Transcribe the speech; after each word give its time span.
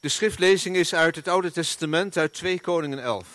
De 0.00 0.08
schriftlezing 0.08 0.76
is 0.76 0.94
uit 0.94 1.16
het 1.16 1.28
Oude 1.28 1.52
Testament, 1.52 2.16
uit 2.16 2.34
2 2.34 2.60
Koningen 2.60 3.02
11. 3.02 3.26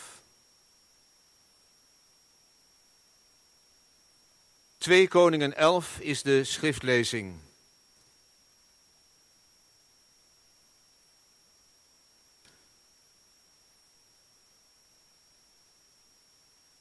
2 4.77 5.07
Koningen 5.07 5.55
11 5.57 5.99
is 5.99 6.21
de 6.21 6.43
schriftlezing. 6.43 7.39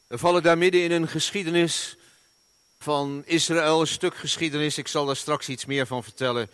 We 0.07 0.19
vallen 0.19 0.43
daar 0.43 0.59
midden 0.59 0.83
in 0.83 0.91
een 0.91 1.09
geschiedenis 1.09 1.97
van 2.79 3.23
Israël, 3.27 3.81
een 3.81 3.87
stuk 3.87 4.17
geschiedenis. 4.17 4.79
Ik 4.79 4.89
zal 4.89 5.07
daar 5.07 5.17
straks 5.17 5.49
iets 5.49 5.65
meer 5.65 5.87
van 5.87 6.03
vertellen 6.05 6.51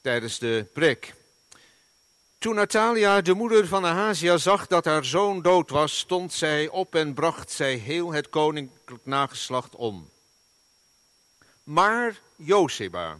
tijdens 0.00 0.38
de 0.38 0.66
preek. 0.72 1.14
Toen 2.46 2.54
Natalia, 2.54 3.20
de 3.20 3.34
moeder 3.34 3.66
van 3.66 3.84
Ahazia, 3.84 4.36
zag 4.36 4.66
dat 4.66 4.84
haar 4.84 5.04
zoon 5.04 5.42
dood 5.42 5.70
was, 5.70 5.98
stond 5.98 6.32
zij 6.32 6.68
op 6.68 6.94
en 6.94 7.14
bracht 7.14 7.50
zij 7.50 7.74
heel 7.74 8.12
het 8.12 8.28
koninklijk 8.28 9.06
nageslacht 9.06 9.74
om. 9.74 10.10
Maar 11.62 12.20
Joseba, 12.36 13.18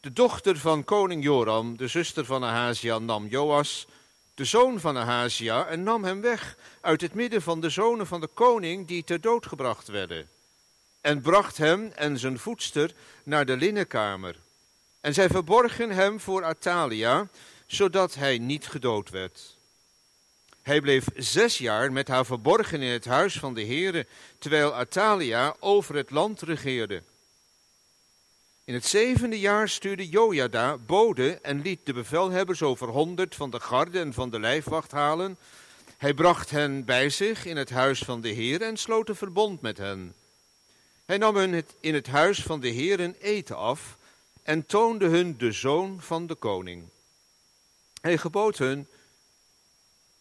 de 0.00 0.12
dochter 0.12 0.58
van 0.58 0.84
koning 0.84 1.22
Joram, 1.22 1.76
de 1.76 1.86
zuster 1.88 2.24
van 2.24 2.44
Ahazia, 2.44 2.98
nam 2.98 3.26
Joas, 3.26 3.86
de 4.34 4.44
zoon 4.44 4.80
van 4.80 4.96
Ahazia, 4.96 5.66
en 5.66 5.82
nam 5.82 6.04
hem 6.04 6.20
weg 6.20 6.56
uit 6.80 7.00
het 7.00 7.14
midden 7.14 7.42
van 7.42 7.60
de 7.60 7.70
zonen 7.70 8.06
van 8.06 8.20
de 8.20 8.28
koning 8.34 8.86
die 8.86 9.04
ter 9.04 9.20
dood 9.20 9.46
gebracht 9.46 9.88
werden. 9.88 10.28
En 11.00 11.20
bracht 11.20 11.56
hem 11.56 11.92
en 11.94 12.18
zijn 12.18 12.38
voedster 12.38 12.92
naar 13.24 13.46
de 13.46 13.56
linnenkamer. 13.56 14.36
En 15.00 15.14
zij 15.14 15.28
verborgen 15.28 15.90
hem 15.90 16.20
voor 16.20 16.44
Atalia, 16.44 17.28
zodat 17.72 18.14
hij 18.14 18.38
niet 18.38 18.68
gedood 18.68 19.10
werd. 19.10 19.56
Hij 20.62 20.80
bleef 20.80 21.06
zes 21.16 21.58
jaar 21.58 21.92
met 21.92 22.08
haar 22.08 22.26
verborgen 22.26 22.82
in 22.82 22.92
het 22.92 23.04
huis 23.04 23.38
van 23.38 23.54
de 23.54 23.64
Heere, 23.64 24.06
terwijl 24.38 24.74
Atalia 24.74 25.56
over 25.60 25.94
het 25.94 26.10
land 26.10 26.40
regeerde. 26.40 27.02
In 28.64 28.74
het 28.74 28.86
zevende 28.86 29.40
jaar 29.40 29.68
stuurde 29.68 30.08
Jojada 30.08 30.76
bode 30.76 31.32
en 31.32 31.62
liet 31.62 31.86
de 31.86 31.92
bevelhebbers 31.92 32.62
over 32.62 32.88
honderd 32.88 33.34
van 33.34 33.50
de 33.50 33.60
garde 33.60 34.00
en 34.00 34.12
van 34.12 34.30
de 34.30 34.40
lijfwacht 34.40 34.90
halen. 34.90 35.36
Hij 35.96 36.14
bracht 36.14 36.50
hen 36.50 36.84
bij 36.84 37.10
zich 37.10 37.44
in 37.44 37.56
het 37.56 37.70
huis 37.70 37.98
van 37.98 38.20
de 38.20 38.28
Heer 38.28 38.62
en 38.62 38.76
sloot 38.76 39.08
een 39.08 39.16
verbond 39.16 39.60
met 39.60 39.78
hen. 39.78 40.14
Hij 41.04 41.18
nam 41.18 41.36
hun 41.36 41.64
in 41.80 41.94
het 41.94 42.06
huis 42.06 42.42
van 42.42 42.60
de 42.60 42.68
Heer 42.68 43.00
een 43.00 43.16
eten 43.20 43.56
af 43.56 43.96
en 44.42 44.66
toonde 44.66 45.06
hun 45.06 45.38
de 45.38 45.52
zoon 45.52 45.96
van 46.00 46.26
de 46.26 46.34
koning. 46.34 46.91
Hij 48.02 48.18
gebood 48.18 48.58
hun, 48.58 48.86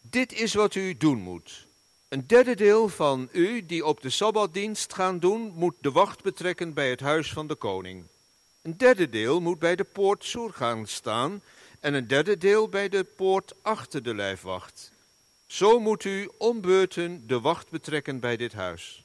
dit 0.02 0.34
is 0.34 0.54
wat 0.54 0.76
u 0.76 0.98
doen 0.98 1.20
moet. 1.20 1.68
Een 2.08 2.28
derde 2.28 2.56
deel 2.56 2.90
van 2.90 3.30
u 3.32 3.66
die 3.66 3.86
op 3.86 4.02
de 4.02 4.10
Sabbatdienst 4.10 4.94
gaan 4.94 5.20
doen, 5.20 5.52
moet 5.56 5.76
de 5.80 5.92
wacht 5.92 6.24
betrekken 6.24 6.74
bij 6.74 6.90
het 6.90 7.00
huis 7.00 7.34
van 7.34 7.48
de 7.48 7.56
koning. 7.56 8.04
Een 8.62 8.78
derde 8.78 9.10
deel 9.10 9.42
moet 9.42 9.60
bij 9.60 9.76
de 9.76 9.84
poort 9.84 10.24
Soer 10.24 10.54
gaan 10.54 10.88
staan 10.88 11.42
en 11.80 11.94
een 11.94 12.08
derde 12.08 12.38
deel 12.38 12.70
bij 12.70 12.90
de 12.90 13.04
poort 13.04 13.54
achter 13.62 14.04
de 14.04 14.16
lijfwacht. 14.16 14.92
Zo 15.46 15.80
moet 15.80 16.04
u 16.04 16.30
om 16.38 16.62
beurten 16.62 17.28
de 17.28 17.40
wacht 17.40 17.70
betrekken 17.70 18.20
bij 18.20 18.38
dit 18.38 18.54
huis. 18.54 19.04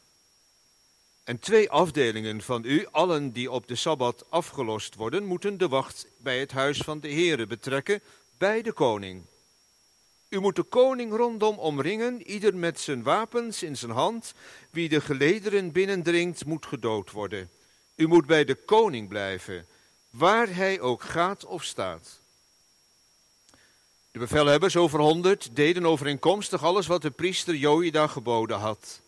En 1.24 1.38
twee 1.38 1.70
afdelingen 1.70 2.42
van 2.42 2.64
u, 2.64 2.86
allen 2.90 3.32
die 3.32 3.50
op 3.50 3.66
de 3.66 3.74
Sabbat 3.74 4.24
afgelost 4.28 4.94
worden, 4.94 5.24
moeten 5.24 5.58
de 5.58 5.68
wacht 5.68 6.06
bij 6.16 6.40
het 6.40 6.52
huis 6.52 6.78
van 6.78 7.00
de 7.00 7.08
Heere 7.08 7.46
betrekken, 7.46 8.00
bij 8.38 8.62
de 8.62 8.72
koning. 8.72 9.22
U 10.28 10.40
moet 10.40 10.56
de 10.56 10.62
koning 10.62 11.12
rondom 11.12 11.58
omringen, 11.58 12.22
ieder 12.22 12.56
met 12.56 12.80
zijn 12.80 13.02
wapens 13.02 13.62
in 13.62 13.76
zijn 13.76 13.90
hand. 13.90 14.34
Wie 14.70 14.88
de 14.88 15.00
gelederen 15.00 15.72
binnendringt, 15.72 16.44
moet 16.44 16.66
gedood 16.66 17.10
worden. 17.10 17.50
U 17.94 18.06
moet 18.06 18.26
bij 18.26 18.44
de 18.44 18.54
koning 18.54 19.08
blijven, 19.08 19.66
waar 20.10 20.54
hij 20.54 20.80
ook 20.80 21.02
gaat 21.02 21.44
of 21.44 21.64
staat. 21.64 22.20
De 24.10 24.18
bevelhebbers 24.18 24.76
over 24.76 25.00
honderd 25.00 25.56
deden 25.56 25.86
overeenkomstig 25.86 26.64
alles 26.64 26.86
wat 26.86 27.02
de 27.02 27.10
priester 27.10 27.54
Joïda 27.54 28.06
geboden 28.06 28.58
had. 28.58 29.00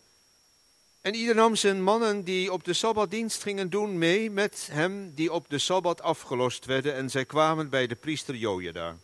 En 1.00 1.14
ieder 1.14 1.34
nam 1.34 1.56
zijn 1.56 1.82
mannen 1.82 2.24
die 2.24 2.52
op 2.52 2.64
de 2.64 2.72
Sabbatdienst 2.72 3.42
gingen 3.42 3.70
doen 3.70 3.98
mee 3.98 4.30
met 4.30 4.68
hem 4.70 5.12
die 5.14 5.32
op 5.32 5.48
de 5.48 5.58
Sabbat 5.58 6.02
afgelost 6.02 6.64
werden 6.64 6.94
en 6.94 7.10
zij 7.10 7.24
kwamen 7.24 7.68
bij 7.68 7.86
de 7.86 7.94
priester 7.94 8.34
Joïda. 8.34 8.96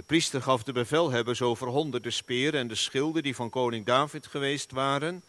De 0.00 0.06
priester 0.06 0.42
gaf 0.42 0.62
de 0.62 0.72
bevelhebbers 0.72 1.42
over 1.42 1.66
honderden 1.66 2.12
speren 2.12 2.60
en 2.60 2.68
de 2.68 2.74
schilden 2.74 3.22
die 3.22 3.34
van 3.34 3.50
koning 3.50 3.86
David 3.86 4.26
geweest 4.26 4.70
waren, 4.70 5.24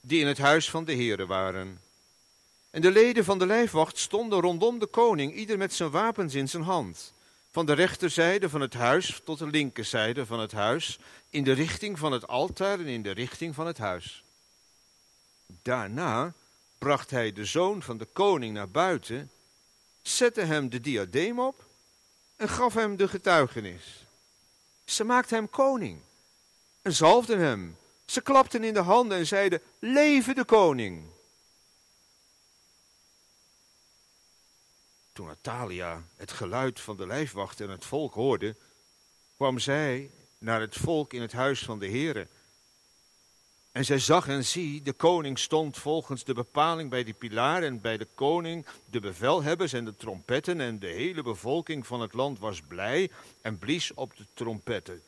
die 0.00 0.20
in 0.20 0.26
het 0.26 0.38
huis 0.38 0.70
van 0.70 0.84
de 0.84 0.92
Heere 0.92 1.26
waren. 1.26 1.80
En 2.70 2.80
de 2.80 2.90
leden 2.90 3.24
van 3.24 3.38
de 3.38 3.46
lijfwacht 3.46 3.98
stonden 3.98 4.40
rondom 4.40 4.78
de 4.78 4.86
koning, 4.86 5.34
ieder 5.34 5.58
met 5.58 5.72
zijn 5.72 5.90
wapens 5.90 6.34
in 6.34 6.48
zijn 6.48 6.62
hand. 6.62 7.12
Van 7.50 7.66
de 7.66 7.72
rechterzijde 7.72 8.48
van 8.48 8.60
het 8.60 8.74
huis 8.74 9.20
tot 9.24 9.38
de 9.38 9.46
linkerzijde 9.46 10.26
van 10.26 10.40
het 10.40 10.52
huis, 10.52 10.98
in 11.30 11.44
de 11.44 11.52
richting 11.52 11.98
van 11.98 12.12
het 12.12 12.28
altaar 12.28 12.78
en 12.78 12.86
in 12.86 13.02
de 13.02 13.10
richting 13.10 13.54
van 13.54 13.66
het 13.66 13.78
huis. 13.78 14.24
Daarna 15.62 16.32
bracht 16.78 17.10
hij 17.10 17.32
de 17.32 17.44
zoon 17.44 17.82
van 17.82 17.98
de 17.98 18.06
koning 18.12 18.54
naar 18.54 18.70
buiten, 18.70 19.30
zette 20.02 20.40
hem 20.40 20.68
de 20.68 20.80
diadeem 20.80 21.40
op 21.40 21.64
en 22.36 22.48
gaf 22.48 22.74
hem 22.74 22.96
de 22.96 23.08
getuigenis. 23.08 24.01
Ze 24.84 25.04
maakten 25.04 25.36
hem 25.36 25.50
koning 25.50 26.00
en 26.82 26.92
zalfden 26.92 27.38
hem. 27.38 27.76
Ze 28.04 28.20
klapten 28.20 28.64
in 28.64 28.74
de 28.74 28.80
handen 28.80 29.18
en 29.18 29.26
zeiden, 29.26 29.62
leven 29.78 30.34
de 30.34 30.44
koning. 30.44 31.10
Toen 35.12 35.26
Natalia 35.26 36.02
het 36.16 36.32
geluid 36.32 36.80
van 36.80 36.96
de 36.96 37.06
lijfwacht 37.06 37.60
en 37.60 37.70
het 37.70 37.84
volk 37.84 38.14
hoorde, 38.14 38.56
kwam 39.36 39.58
zij 39.58 40.10
naar 40.38 40.60
het 40.60 40.76
volk 40.76 41.12
in 41.12 41.20
het 41.20 41.32
huis 41.32 41.62
van 41.62 41.78
de 41.78 41.88
Heere. 41.88 42.28
En 43.72 43.84
zij 43.84 43.98
zag 43.98 44.28
en 44.28 44.44
zie, 44.44 44.82
de 44.82 44.92
koning 44.92 45.38
stond 45.38 45.78
volgens 45.78 46.24
de 46.24 46.34
bepaling 46.34 46.90
bij 46.90 47.04
die 47.04 47.14
pilaar 47.14 47.62
en 47.62 47.80
bij 47.80 47.96
de 47.96 48.08
koning, 48.14 48.66
de 48.84 49.00
bevelhebbers 49.00 49.72
en 49.72 49.84
de 49.84 49.96
trompetten 49.96 50.60
en 50.60 50.78
de 50.78 50.86
hele 50.86 51.22
bevolking 51.22 51.86
van 51.86 52.00
het 52.00 52.12
land 52.12 52.38
was 52.38 52.60
blij 52.60 53.10
en 53.40 53.58
blies 53.58 53.94
op 53.94 54.16
de 54.16 54.24
trompetten. 54.34 55.02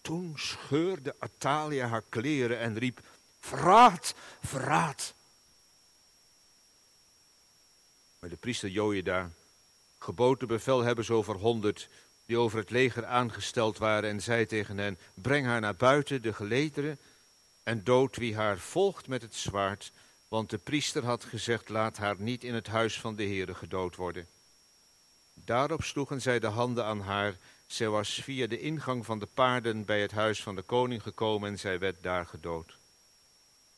Toen 0.00 0.32
scheurde 0.36 1.14
Atalia 1.18 1.86
haar 1.86 2.02
kleren 2.08 2.58
en 2.58 2.78
riep, 2.78 3.00
verraad, 3.40 4.14
verraad. 4.42 5.14
Maar 8.18 8.30
de 8.30 8.36
priester 8.36 8.68
Joïda 8.68 9.30
gebood 9.98 10.40
de 10.40 10.46
bevelhebbers 10.46 11.10
over 11.10 11.34
honderd 11.34 11.88
die 12.26 12.38
over 12.38 12.58
het 12.58 12.70
leger 12.70 13.06
aangesteld 13.06 13.78
waren 13.78 14.10
en 14.10 14.20
zei 14.20 14.46
tegen 14.46 14.78
hen, 14.78 14.98
breng 15.14 15.46
haar 15.46 15.60
naar 15.60 15.76
buiten, 15.76 16.22
de 16.22 16.32
gelederen, 16.32 16.98
en 17.70 17.84
dood 17.84 18.16
wie 18.16 18.36
haar 18.36 18.58
volgt 18.58 19.08
met 19.08 19.22
het 19.22 19.34
zwaard, 19.34 19.92
want 20.28 20.50
de 20.50 20.58
priester 20.58 21.04
had 21.04 21.24
gezegd, 21.24 21.68
laat 21.68 21.96
haar 21.96 22.16
niet 22.18 22.44
in 22.44 22.54
het 22.54 22.66
huis 22.66 23.00
van 23.00 23.16
de 23.16 23.22
Heere 23.22 23.54
gedood 23.54 23.96
worden. 23.96 24.26
Daarop 25.34 25.82
sloegen 25.82 26.20
zij 26.20 26.38
de 26.38 26.46
handen 26.46 26.84
aan 26.84 27.00
haar, 27.00 27.36
zij 27.66 27.88
was 27.88 28.20
via 28.22 28.46
de 28.46 28.60
ingang 28.60 29.04
van 29.04 29.18
de 29.18 29.26
paarden 29.26 29.84
bij 29.84 30.00
het 30.00 30.10
huis 30.10 30.42
van 30.42 30.54
de 30.54 30.62
koning 30.62 31.02
gekomen 31.02 31.50
en 31.50 31.58
zij 31.58 31.78
werd 31.78 32.02
daar 32.02 32.26
gedood. 32.26 32.76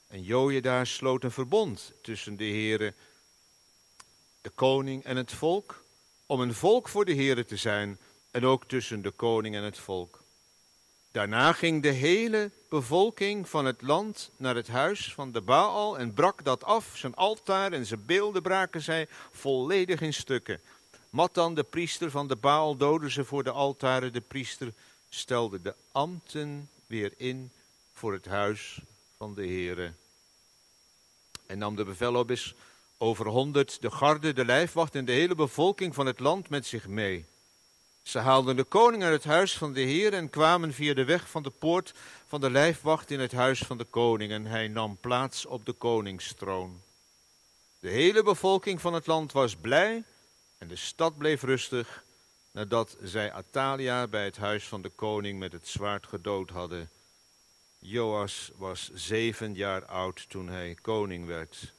En 0.06 0.23
Jojeda 0.23 0.85
sloot 0.85 1.25
een 1.25 1.31
verbond 1.31 1.93
tussen 2.03 2.37
de 2.37 2.45
Heere, 2.45 2.95
de 4.41 4.50
koning 4.50 5.05
en 5.05 5.17
het 5.17 5.33
volk, 5.33 5.85
om 6.27 6.41
een 6.41 6.55
volk 6.55 6.88
voor 6.88 7.05
de 7.05 7.15
Heere 7.15 7.45
te 7.45 7.56
zijn, 7.56 7.99
en 8.31 8.47
ook 8.47 8.65
tussen 8.65 9.03
de 9.03 9.11
koning 9.11 9.55
en 9.55 9.62
het 9.62 9.79
volk. 9.79 10.22
Daarna 11.12 11.53
ging 11.53 11.82
de 11.82 11.91
hele 11.91 12.50
bevolking 12.69 13.49
van 13.49 13.64
het 13.64 13.82
land 13.82 14.31
naar 14.37 14.55
het 14.55 14.69
huis 14.69 15.12
van 15.14 15.32
de 15.32 15.41
Baal 15.41 15.99
en 15.99 16.14
brak 16.14 16.44
dat 16.44 16.64
af. 16.64 16.93
Zijn 16.94 17.14
altaar 17.14 17.73
en 17.73 17.87
zijn 17.87 18.06
beelden 18.06 18.43
braken 18.43 18.82
zij 18.82 19.09
volledig 19.31 20.00
in 20.00 20.14
stukken. 20.14 20.61
Matan, 21.11 21.55
de 21.55 21.62
priester 21.62 22.11
van 22.11 22.29
de 22.29 22.37
Baal, 22.37 22.76
doodde 22.76 23.11
ze 23.11 23.25
voor 23.25 23.44
de 23.44 23.50
altaren. 23.50 24.12
De 24.12 24.20
priester 24.20 24.73
stelde 25.09 25.62
de 25.62 25.75
ambten 25.93 26.69
weer 26.87 27.12
in 27.17 27.50
voor 27.93 28.12
het 28.12 28.26
huis 28.26 28.81
van 29.17 29.35
de 29.35 29.43
Heere. 29.43 29.93
En 31.47 31.59
nam 31.59 31.76
de 31.76 31.85
bevelhobbers 31.85 32.55
over 32.99 33.26
honderd, 33.26 33.81
de 33.81 33.91
garde, 33.91 34.32
de 34.32 34.44
lijfwacht 34.44 34.94
en 34.94 35.05
de 35.05 35.12
hele 35.12 35.35
bevolking 35.35 35.94
van 35.94 36.06
het 36.06 36.20
land 36.20 36.49
met 36.49 36.67
zich 36.67 36.87
mee. 36.87 37.25
Ze 38.02 38.19
haalden 38.19 38.56
de 38.56 38.64
koning 38.64 39.02
uit 39.02 39.12
het 39.12 39.32
huis 39.32 39.56
van 39.58 39.72
de 39.72 39.81
Heer 39.81 40.12
en 40.14 40.31
kwamen 40.31 40.72
via 40.72 40.94
de 40.94 41.04
weg 41.04 41.31
van 41.31 41.43
de 41.43 41.50
poort 41.50 41.94
van 42.26 42.40
de 42.40 42.50
lijfwacht 42.50 43.10
in 43.10 43.20
het 43.20 43.32
huis 43.32 43.58
van 43.58 43.78
de 43.78 43.84
koning 43.84 44.32
en 44.32 44.46
hij 44.46 44.69
nam 44.69 44.96
plaats 44.96 45.46
op 45.46 45.66
de 45.66 45.72
koningstroon. 45.72 46.81
De 47.81 47.88
hele 47.88 48.22
bevolking 48.22 48.81
van 48.81 48.94
het 48.94 49.06
land 49.06 49.32
was 49.32 49.56
blij 49.56 50.04
en 50.58 50.69
de 50.69 50.76
stad 50.76 51.19
bleef 51.19 51.43
rustig 51.43 52.04
nadat 52.50 52.96
zij 53.02 53.32
Atalia 53.32 54.06
bij 54.06 54.25
het 54.25 54.37
huis 54.37 54.64
van 54.64 54.82
de 54.82 54.88
koning 54.88 55.38
met 55.38 55.52
het 55.52 55.69
zwaard 55.69 56.06
gedood 56.06 56.50
hadden. 56.50 56.90
Joas 57.78 58.50
was 58.56 58.90
zeven 58.94 59.54
jaar 59.54 59.84
oud 59.84 60.28
toen 60.28 60.49
hij 60.49 60.76
koning 60.82 61.26
werd. 61.26 61.72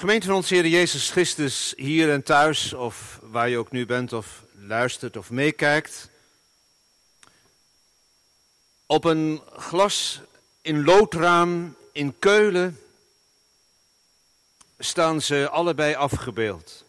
Gemeente 0.00 0.26
van 0.26 0.34
onze 0.34 0.54
Heer 0.54 0.66
Jezus 0.66 1.10
Christus, 1.10 1.72
hier 1.76 2.10
en 2.12 2.22
thuis, 2.22 2.72
of 2.72 3.18
waar 3.22 3.48
je 3.48 3.58
ook 3.58 3.70
nu 3.70 3.86
bent, 3.86 4.12
of 4.12 4.44
luistert 4.52 5.16
of 5.16 5.30
meekijkt. 5.30 6.08
Op 8.86 9.04
een 9.04 9.42
glas 9.56 10.20
in 10.62 10.84
loodraam 10.84 11.76
in 11.92 12.18
Keulen 12.18 12.80
staan 14.78 15.22
ze 15.22 15.48
allebei 15.50 15.94
afgebeeld. 15.94 16.84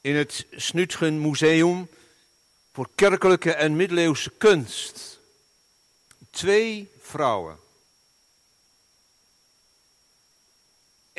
In 0.00 0.14
het 0.14 0.46
Snutgen 0.50 1.20
Museum 1.20 1.88
voor 2.72 2.88
kerkelijke 2.94 3.52
en 3.52 3.76
middeleeuwse 3.76 4.30
kunst. 4.30 5.18
Twee 6.30 6.90
vrouwen. 6.98 7.68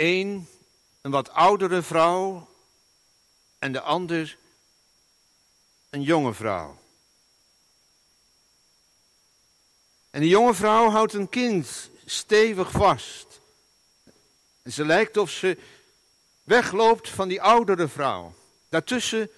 Eén, 0.02 0.48
een 1.02 1.12
wat 1.12 1.30
oudere 1.30 1.82
vrouw 1.82 2.50
en 3.60 3.72
de 3.72 3.82
ander, 3.82 4.38
een 5.90 6.02
jonge 6.02 6.34
vrouw. 6.34 6.80
En 10.10 10.22
die 10.22 10.30
jonge 10.30 10.54
vrouw 10.54 10.90
houdt 10.90 11.14
een 11.14 11.30
kind 11.30 11.90
stevig 12.06 12.72
vast. 12.72 13.40
En 14.62 14.72
ze 14.72 14.86
lijkt 14.86 15.18
of 15.18 15.30
ze 15.30 15.58
wegloopt 16.44 17.10
van 17.10 17.28
die 17.28 17.42
oudere 17.42 17.88
vrouw. 17.88 18.34
Daartussen 18.70 19.30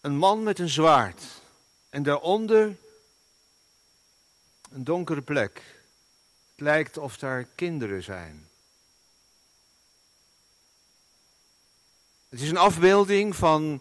een 0.00 0.16
man 0.16 0.42
met 0.42 0.58
een 0.58 0.68
zwaard. 0.68 1.22
En 1.88 2.02
daaronder 2.02 2.76
een 4.70 4.84
donkere 4.84 5.22
plek. 5.22 5.62
Het 6.50 6.60
lijkt 6.60 6.96
of 6.96 7.18
daar 7.18 7.44
kinderen 7.44 8.02
zijn. 8.02 8.47
Het 12.28 12.40
is 12.40 12.48
een 12.48 12.56
afbeelding 12.56 13.36
van 13.36 13.80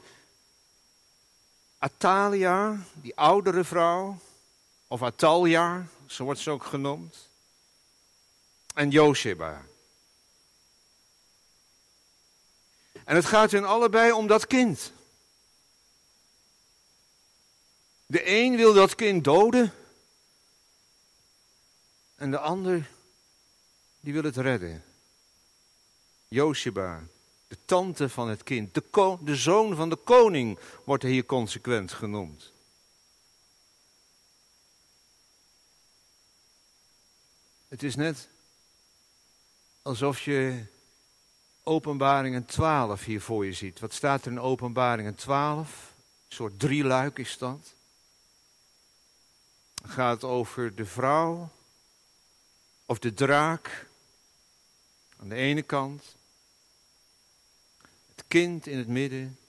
Atalia, 1.78 2.86
die 2.94 3.16
oudere 3.16 3.64
vrouw, 3.64 4.20
of 4.88 5.04
Atalia, 5.04 5.88
zo 6.06 6.24
wordt 6.24 6.40
ze 6.40 6.50
ook 6.52 6.64
genoemd, 6.64 7.30
en 8.74 8.90
Josheba. 8.90 9.66
En 13.04 13.16
het 13.16 13.26
gaat 13.26 13.52
hun 13.52 13.66
allebei 13.66 14.12
om 14.12 14.28
dat 14.28 14.48
kind. 14.48 14.92
De 18.06 18.30
een 18.30 18.56
wil 18.56 18.74
dat 18.74 18.96
kind 18.96 19.24
doden. 19.24 19.74
En 22.16 22.32
de 22.32 22.40
ander, 22.40 22.90
die 24.00 24.14
wil 24.14 24.24
het 24.24 24.38
redden. 24.38 24.84
Josheba, 26.28 27.04
de 27.48 27.58
tante 27.66 28.10
van 28.10 28.30
het 28.30 28.44
kind, 28.44 28.74
de, 28.74 29.18
de 29.22 29.36
zoon 29.36 29.76
van 29.76 29.90
de 29.90 29.96
koning, 29.96 30.60
wordt 30.84 31.04
er 31.04 31.10
hier 31.10 31.26
consequent 31.26 31.92
genoemd. 31.92 32.52
Het 37.68 37.84
is 37.84 37.96
net 37.96 38.28
alsof 39.82 40.22
je 40.22 40.66
Openbaringen 41.64 42.46
12 42.46 43.04
hier 43.04 43.22
voor 43.22 43.46
je 43.46 43.54
ziet. 43.54 43.80
Wat 43.80 43.94
staat 43.94 44.26
er 44.26 44.32
in 44.32 44.40
Openbaringen 44.40 45.16
12? 45.16 45.94
Een 46.30 46.36
soort 46.36 46.60
drieluik 46.60 47.20
is 47.20 47.38
dat. 47.38 47.74
Het 49.82 49.92
gaat 49.92 50.24
over 50.24 50.76
de 50.76 50.86
vrouw 50.86 51.50
of 52.86 53.00
de 53.00 53.14
draak 53.14 53.88
aan 55.20 55.30
de 55.30 55.36
ene 55.36 55.62
kant, 55.62 56.16
kind 58.28 58.68
in 58.68 58.78
het 58.78 58.88
midden 58.88 59.40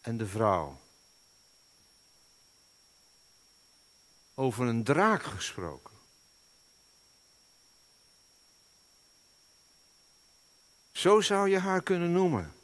en 0.00 0.16
de 0.16 0.26
vrouw. 0.26 0.80
Over 4.34 4.66
een 4.66 4.84
draak 4.84 5.22
gesproken. 5.22 5.94
Zo 10.92 11.20
zou 11.20 11.48
je 11.48 11.58
haar 11.58 11.82
kunnen 11.82 12.12
noemen. 12.12 12.54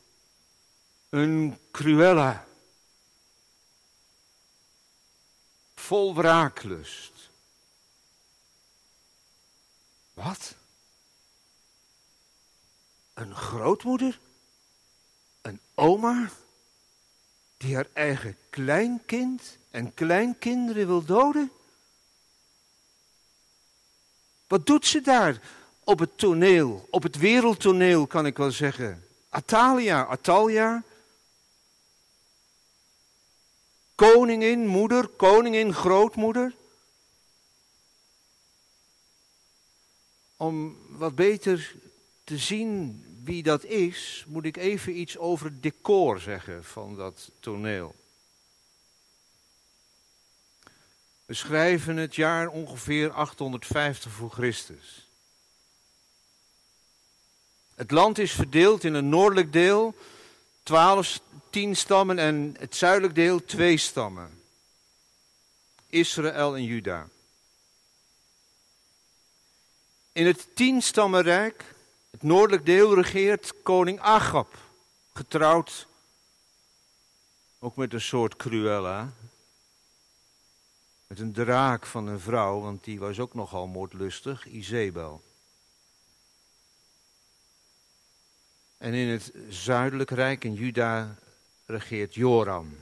Een 1.08 1.58
Cruella. 1.70 2.46
Vol 5.74 6.14
wraaklust. 6.14 7.30
Wat? 10.14 10.56
Een 13.14 13.36
grootmoeder? 13.36 14.18
Een 15.42 15.60
oma? 15.74 16.30
Die 17.56 17.74
haar 17.74 17.88
eigen 17.92 18.36
kleinkind 18.50 19.56
en 19.70 19.94
kleinkinderen 19.94 20.86
wil 20.86 21.04
doden? 21.04 21.52
Wat 24.46 24.66
doet 24.66 24.86
ze 24.86 25.00
daar? 25.00 25.40
op 25.84 25.98
het 25.98 26.18
toneel, 26.18 26.86
op 26.90 27.02
het 27.02 27.16
wereldtoneel 27.16 28.06
kan 28.06 28.26
ik 28.26 28.36
wel 28.36 28.50
zeggen. 28.50 29.04
Atalia, 29.28 30.04
Atalia. 30.04 30.82
Koningin, 33.94 34.66
moeder, 34.66 35.08
koningin, 35.08 35.74
grootmoeder. 35.74 36.54
Om 40.36 40.76
wat 40.88 41.14
beter 41.14 41.74
te 42.24 42.38
zien 42.38 43.04
wie 43.24 43.42
dat 43.42 43.64
is, 43.64 44.24
moet 44.28 44.44
ik 44.44 44.56
even 44.56 44.98
iets 44.98 45.18
over 45.18 45.46
het 45.46 45.62
decor 45.62 46.20
zeggen 46.20 46.64
van 46.64 46.96
dat 46.96 47.30
toneel. 47.40 47.94
We 51.24 51.34
schrijven 51.34 51.96
het 51.96 52.14
jaar 52.14 52.48
ongeveer 52.48 53.10
850 53.10 54.12
voor 54.12 54.30
Christus. 54.30 55.08
Het 57.74 57.90
land 57.90 58.18
is 58.18 58.32
verdeeld 58.32 58.84
in 58.84 58.94
een 58.94 59.08
noordelijk 59.08 59.52
deel, 59.52 59.94
twaalf, 60.62 61.20
tien 61.50 61.76
stammen 61.76 62.18
en 62.18 62.56
het 62.58 62.76
zuidelijk 62.76 63.14
deel 63.14 63.44
twee 63.44 63.76
stammen. 63.76 64.42
Israël 65.86 66.56
en 66.56 66.64
Juda. 66.64 67.08
In 70.12 70.26
het 70.26 70.46
tienstammenrijk, 70.54 71.71
het 72.12 72.22
noordelijk 72.22 72.66
deel, 72.66 72.94
regeert 72.94 73.62
koning 73.62 74.00
Agab, 74.00 74.58
getrouwd 75.12 75.86
ook 77.64 77.76
met 77.76 77.92
een 77.92 78.00
soort 78.00 78.36
Cruella. 78.36 79.12
Met 81.06 81.20
een 81.20 81.32
draak 81.32 81.86
van 81.86 82.06
een 82.06 82.20
vrouw, 82.20 82.60
want 82.60 82.84
die 82.84 82.98
was 82.98 83.18
ook 83.18 83.34
nogal 83.34 83.66
moordlustig, 83.66 84.46
Izebel. 84.46 85.22
En 88.78 88.94
in 88.94 89.08
het 89.08 89.32
zuidelijk 89.48 90.10
rijk 90.10 90.44
in 90.44 90.54
Juda 90.54 91.18
regeert 91.66 92.14
Joram. 92.14 92.78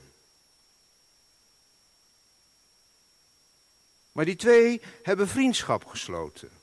Maar 4.11 4.25
die 4.25 4.35
twee 4.35 4.81
hebben 5.03 5.27
vriendschap 5.27 5.85
gesloten. 5.85 6.60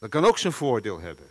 Dat 0.00 0.10
kan 0.10 0.24
ook 0.24 0.38
zijn 0.38 0.52
voordeel 0.52 1.00
hebben. 1.00 1.26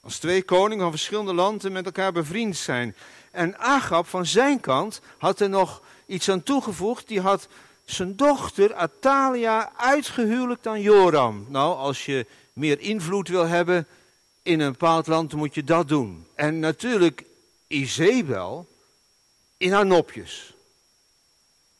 Als 0.00 0.18
twee 0.18 0.42
koningen 0.42 0.82
van 0.82 0.90
verschillende 0.90 1.34
landen 1.34 1.72
met 1.72 1.84
elkaar 1.84 2.12
bevriend 2.12 2.56
zijn. 2.56 2.96
En 3.30 3.58
Agab 3.58 4.06
van 4.06 4.26
zijn 4.26 4.60
kant 4.60 5.00
had 5.18 5.40
er 5.40 5.48
nog 5.48 5.82
iets 6.06 6.28
aan 6.28 6.42
toegevoegd. 6.42 7.08
Die 7.08 7.20
had 7.20 7.48
zijn 7.84 8.16
dochter 8.16 8.74
Atalia 8.74 9.72
uitgehuwelijkt 9.76 10.66
aan 10.66 10.80
Joram. 10.80 11.46
Nou, 11.48 11.76
als 11.76 12.04
je 12.06 12.26
meer 12.52 12.80
invloed 12.80 13.28
wil 13.28 13.46
hebben, 13.46 13.86
in 14.42 14.60
een 14.60 14.72
bepaald 14.72 15.06
land 15.06 15.32
moet 15.32 15.54
je 15.54 15.64
dat 15.64 15.88
doen. 15.88 16.26
En 16.34 16.58
natuurlijk 16.58 17.24
Izebel 17.66 18.68
in 19.56 19.72
haar 19.72 19.86
nopjes. 19.86 20.54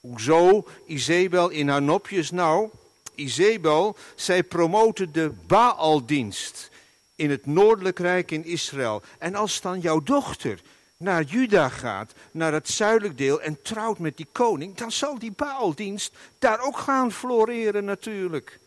Hoezo 0.01 0.67
Izebel 0.87 1.49
in 1.49 1.69
haar 1.69 1.83
nopjes? 1.83 2.31
Nou, 2.31 2.71
Izebel, 3.15 3.97
zij 4.15 4.43
promoten 4.43 5.13
de 5.13 5.33
Baaldienst 5.47 6.71
in 7.17 7.31
het 7.31 7.47
noordelijk 7.47 7.99
rijk 7.99 8.31
in 8.31 8.45
Israël. 8.45 9.03
En 9.19 9.35
als 9.35 9.61
dan 9.61 9.81
jouw 9.81 10.01
dochter 10.01 10.61
naar 10.97 11.23
Juda 11.23 11.69
gaat, 11.69 12.13
naar 12.31 12.53
het 12.53 12.69
zuidelijk 12.69 13.19
deel 13.19 13.41
en 13.41 13.63
trouwt 13.63 13.99
met 13.99 14.17
die 14.17 14.29
koning, 14.33 14.77
dan 14.77 14.93
zal 14.93 15.19
die 15.19 15.33
Baaldienst 15.33 16.15
daar 16.39 16.61
ook 16.61 16.79
gaan 16.79 17.13
floreren 17.13 17.85
natuurlijk. 17.85 18.61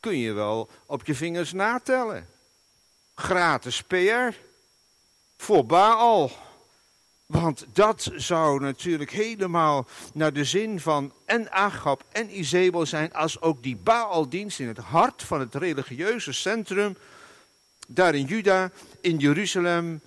Kun 0.00 0.18
je 0.18 0.32
wel 0.32 0.68
op 0.86 1.06
je 1.06 1.14
vingers 1.14 1.52
natellen. 1.52 2.28
gratis 3.14 3.82
PR 3.82 4.36
voor 5.36 5.66
Baal. 5.66 6.30
Want 7.30 7.64
dat 7.72 8.10
zou 8.14 8.60
natuurlijk 8.60 9.10
helemaal 9.10 9.86
naar 10.12 10.32
de 10.32 10.44
zin 10.44 10.80
van 10.80 11.12
en 11.24 11.50
Agab 11.52 12.04
en 12.12 12.38
Izebel 12.38 12.86
zijn, 12.86 13.12
als 13.12 13.40
ook 13.40 13.62
die 13.62 13.76
Baaldienst 13.76 14.60
in 14.60 14.68
het 14.68 14.78
hart 14.78 15.22
van 15.22 15.40
het 15.40 15.54
religieuze 15.54 16.32
centrum, 16.32 16.96
daar 17.86 18.14
in 18.14 18.24
Juda, 18.24 18.70
in 19.00 19.16
Jeruzalem, 19.18 20.00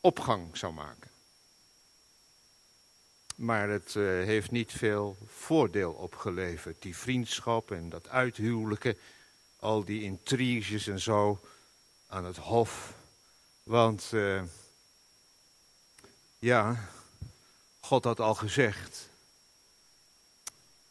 opgang 0.00 0.56
zou 0.56 0.72
maken. 0.72 1.10
Maar 3.36 3.68
het 3.68 3.94
uh, 3.94 4.04
heeft 4.24 4.50
niet 4.50 4.72
veel 4.72 5.16
voordeel 5.26 5.92
opgeleverd, 5.92 6.82
die 6.82 6.96
vriendschap 6.96 7.70
en 7.70 7.88
dat 7.88 8.08
uithuwelijken, 8.08 8.96
al 9.58 9.84
die 9.84 10.02
intriges 10.02 10.86
en 10.86 11.00
zo 11.00 11.40
aan 12.06 12.24
het 12.24 12.36
hof. 12.36 12.94
Want 13.62 14.10
uh, 14.14 14.42
ja, 16.46 16.88
God 17.80 18.04
had 18.04 18.20
al 18.20 18.34
gezegd, 18.34 19.08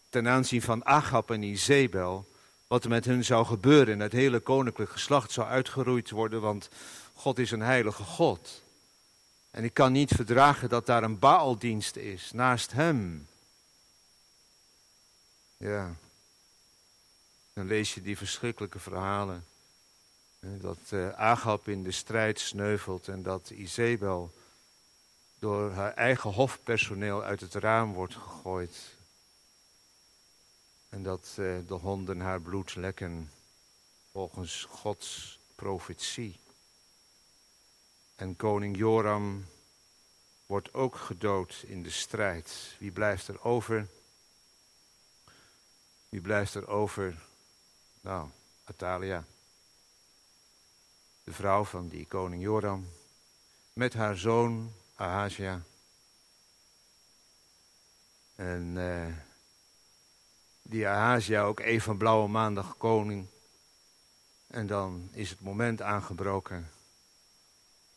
ten 0.09 0.27
aanzien 0.27 0.61
van 0.61 0.85
Agab 0.85 1.31
en 1.31 1.43
Izebel, 1.43 2.27
wat 2.67 2.83
er 2.83 2.89
met 2.89 3.05
hun 3.05 3.25
zou 3.25 3.45
gebeuren 3.45 3.93
en 3.93 3.99
het 3.99 4.11
hele 4.11 4.39
koninklijk 4.39 4.91
geslacht 4.91 5.31
zou 5.31 5.47
uitgeroeid 5.47 6.09
worden, 6.09 6.41
want 6.41 6.69
God 7.13 7.39
is 7.39 7.51
een 7.51 7.61
heilige 7.61 8.03
God. 8.03 8.61
En 9.51 9.63
ik 9.63 9.73
kan 9.73 9.91
niet 9.91 10.11
verdragen 10.11 10.69
dat 10.69 10.85
daar 10.85 11.03
een 11.03 11.19
Baaldienst 11.19 11.95
is 11.95 12.31
naast 12.31 12.71
hem. 12.71 13.27
Ja. 15.57 15.95
Dan 17.53 17.67
lees 17.67 17.93
je 17.93 18.01
die 18.01 18.17
verschrikkelijke 18.17 18.79
verhalen. 18.79 19.45
Dat 20.39 20.79
uh, 20.89 21.09
Agab 21.09 21.67
in 21.67 21.83
de 21.83 21.91
strijd 21.91 22.39
sneuvelt 22.39 23.07
en 23.07 23.23
dat 23.23 23.49
Izebel 23.49 24.33
door 25.39 25.71
haar 25.71 25.93
eigen 25.93 26.29
hofpersoneel 26.29 27.23
uit 27.23 27.41
het 27.41 27.53
raam 27.53 27.93
wordt 27.93 28.13
gegooid. 28.13 28.95
En 30.89 31.03
dat 31.03 31.35
uh, 31.39 31.57
de 31.67 31.73
honden 31.73 32.19
haar 32.19 32.41
bloed 32.41 32.75
lekken 32.75 33.31
volgens 34.11 34.63
Gods 34.63 35.39
profetie. 35.55 36.39
En 38.15 38.35
koning 38.35 38.77
Joram 38.77 39.45
wordt 40.45 40.73
ook 40.73 40.95
gedood 40.95 41.63
in 41.67 41.83
de 41.83 41.89
strijd. 41.89 42.75
Wie 42.79 42.91
blijft 42.91 43.27
er 43.27 43.43
over? 43.43 43.87
Wie 46.09 46.21
blijft 46.21 46.53
er 46.53 46.67
over? 46.67 47.23
Nou, 48.01 48.29
Atalia. 48.63 49.25
De 51.23 51.33
vrouw 51.33 51.63
van 51.63 51.87
die 51.87 52.05
koning 52.07 52.41
Joram. 52.41 52.89
Met 53.73 53.93
haar 53.93 54.17
zoon 54.17 54.73
Ahazia. 54.95 55.61
En 58.35 58.75
uh, 58.77 59.05
die 60.61 60.87
Ahazia 60.87 61.43
ook 61.43 61.59
even 61.59 61.97
blauwe 61.97 62.27
maandag 62.27 62.77
koning. 62.77 63.27
En 64.47 64.67
dan 64.67 65.09
is 65.11 65.29
het 65.29 65.41
moment 65.41 65.81
aangebroken 65.81 66.69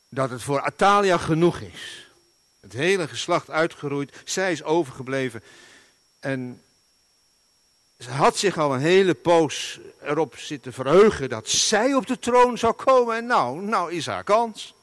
dat 0.08 0.30
het 0.30 0.42
voor 0.42 0.60
Atalia 0.60 1.18
genoeg 1.18 1.60
is. 1.60 2.10
Het 2.60 2.72
hele 2.72 3.08
geslacht 3.08 3.50
uitgeroeid, 3.50 4.22
zij 4.24 4.52
is 4.52 4.62
overgebleven. 4.62 5.42
En 6.20 6.62
ze 7.98 8.10
had 8.10 8.36
zich 8.36 8.58
al 8.58 8.74
een 8.74 8.80
hele 8.80 9.14
poos 9.14 9.80
erop 10.02 10.36
zitten 10.36 10.72
verheugen 10.72 11.28
dat 11.28 11.48
zij 11.48 11.94
op 11.94 12.06
de 12.06 12.18
troon 12.18 12.58
zou 12.58 12.72
komen. 12.72 13.16
En 13.16 13.26
nou, 13.26 13.62
nou 13.62 13.92
is 13.92 14.06
haar 14.06 14.24
kans. 14.24 14.74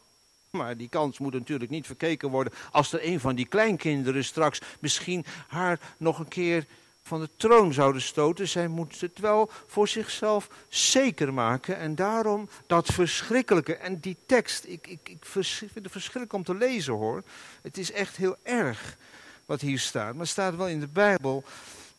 Maar 0.55 0.77
die 0.77 0.89
kans 0.89 1.19
moet 1.19 1.33
natuurlijk 1.33 1.71
niet 1.71 1.85
verkeken 1.85 2.29
worden 2.29 2.53
als 2.71 2.93
er 2.93 3.07
een 3.07 3.19
van 3.19 3.35
die 3.35 3.47
kleinkinderen 3.47 4.23
straks 4.23 4.61
misschien 4.79 5.25
haar 5.47 5.79
nog 5.97 6.19
een 6.19 6.27
keer 6.27 6.65
van 7.07 7.19
de 7.19 7.29
troon 7.37 7.73
zouden 7.73 8.01
stoten. 8.01 8.47
Zij 8.47 8.67
moet 8.67 9.01
het 9.01 9.19
wel 9.19 9.49
voor 9.67 9.87
zichzelf 9.87 10.49
zeker 10.69 11.33
maken. 11.33 11.77
En 11.77 11.95
daarom 11.95 12.49
dat 12.67 12.85
verschrikkelijke. 12.85 13.75
En 13.75 13.99
die 13.99 14.17
tekst, 14.25 14.65
ik, 14.65 14.87
ik, 14.87 15.09
ik 15.09 15.25
vind 15.25 15.71
het 15.73 15.91
verschrikkelijk 15.91 16.33
om 16.33 16.43
te 16.43 16.55
lezen 16.55 16.93
hoor. 16.93 17.23
Het 17.61 17.77
is 17.77 17.91
echt 17.91 18.15
heel 18.15 18.35
erg 18.43 18.97
wat 19.45 19.61
hier 19.61 19.79
staat. 19.79 20.11
Maar 20.11 20.21
het 20.21 20.29
staat 20.29 20.55
wel 20.55 20.67
in 20.67 20.79
de 20.79 20.87
Bijbel. 20.87 21.43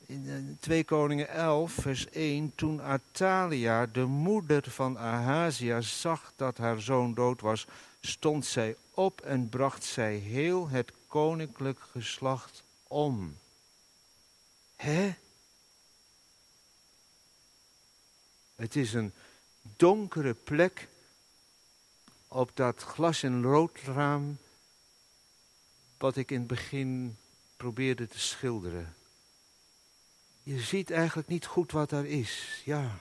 In 0.06 0.56
2 0.60 0.84
Koningen 0.84 1.28
11, 1.28 1.72
vers 1.72 2.10
1. 2.10 2.52
Toen 2.54 2.82
Atalia, 2.82 3.86
de 3.86 4.04
moeder 4.04 4.62
van 4.68 4.98
Ahazia, 4.98 5.80
zag 5.80 6.32
dat 6.36 6.58
haar 6.58 6.80
zoon 6.80 7.14
dood 7.14 7.40
was, 7.40 7.66
stond 8.06 8.46
zij 8.46 8.76
op 8.90 9.20
en 9.20 9.48
bracht 9.48 9.84
zij 9.84 10.14
heel 10.14 10.68
het 10.68 10.92
koninklijk 11.06 11.80
geslacht 11.80 12.62
om. 12.86 13.38
Hè? 14.76 15.14
Het 18.54 18.76
is 18.76 18.92
een 18.92 19.12
donkere 19.76 20.34
plek 20.34 20.88
op 22.28 22.50
dat 22.54 22.82
glas- 22.82 23.22
en 23.22 23.42
roodraam 23.42 24.38
wat 25.98 26.16
ik 26.16 26.30
in 26.30 26.38
het 26.38 26.46
begin 26.46 27.16
probeerde 27.56 28.08
te 28.08 28.18
schilderen. 28.18 28.94
Je 30.42 30.60
ziet 30.60 30.90
eigenlijk 30.90 31.28
niet 31.28 31.46
goed 31.46 31.72
wat 31.72 31.90
daar 31.90 32.06
is. 32.06 32.62
Ja. 32.64 32.98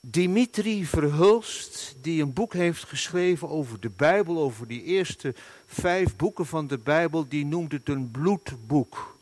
Dimitri 0.00 0.86
Verhulst, 0.86 1.94
die 2.02 2.22
een 2.22 2.32
boek 2.32 2.52
heeft 2.52 2.84
geschreven 2.84 3.48
over 3.48 3.80
de 3.80 3.90
Bijbel, 3.90 4.38
over 4.38 4.66
die 4.66 4.82
eerste 4.82 5.34
vijf 5.66 6.16
boeken 6.16 6.46
van 6.46 6.66
de 6.66 6.78
Bijbel, 6.78 7.28
die 7.28 7.44
noemt 7.44 7.72
het 7.72 7.88
een 7.88 8.10
bloedboek. 8.10 9.18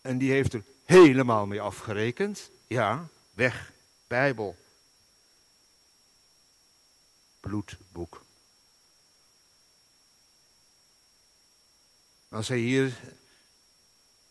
En 0.00 0.18
die 0.18 0.30
heeft 0.30 0.52
er 0.52 0.64
helemaal 0.84 1.46
mee 1.46 1.60
afgerekend. 1.60 2.50
Ja, 2.66 3.08
weg, 3.34 3.72
Bijbel. 4.06 4.56
Bloedboek. 7.40 8.24
Als 12.28 12.48
hij 12.48 12.58
hier 12.58 13.00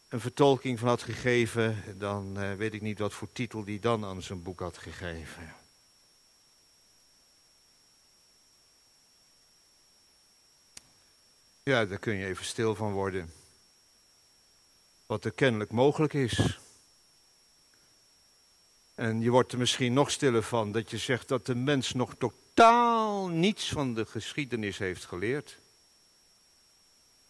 een 0.09 0.19
vertolking 0.19 0.79
van 0.79 0.87
had 0.87 1.01
gegeven, 1.03 1.83
dan 1.97 2.43
uh, 2.43 2.53
weet 2.53 2.73
ik 2.73 2.81
niet 2.81 2.99
wat 2.99 3.13
voor 3.13 3.31
titel 3.31 3.63
die 3.63 3.79
dan 3.79 4.05
aan 4.05 4.21
zijn 4.21 4.43
boek 4.43 4.59
had 4.59 4.77
gegeven. 4.77 5.55
Ja, 11.63 11.85
daar 11.85 11.99
kun 11.99 12.15
je 12.15 12.25
even 12.25 12.45
stil 12.45 12.75
van 12.75 12.91
worden. 12.91 13.33
Wat 15.05 15.25
er 15.25 15.31
kennelijk 15.31 15.71
mogelijk 15.71 16.13
is. 16.13 16.59
En 18.95 19.21
je 19.21 19.29
wordt 19.29 19.51
er 19.51 19.57
misschien 19.57 19.93
nog 19.93 20.11
stiller 20.11 20.43
van 20.43 20.71
dat 20.71 20.91
je 20.91 20.97
zegt 20.97 21.27
dat 21.27 21.45
de 21.45 21.55
mens 21.55 21.93
nog 21.93 22.15
totaal 22.17 23.27
niets 23.27 23.69
van 23.69 23.93
de 23.93 24.05
geschiedenis 24.05 24.77
heeft 24.77 25.05
geleerd. 25.05 25.57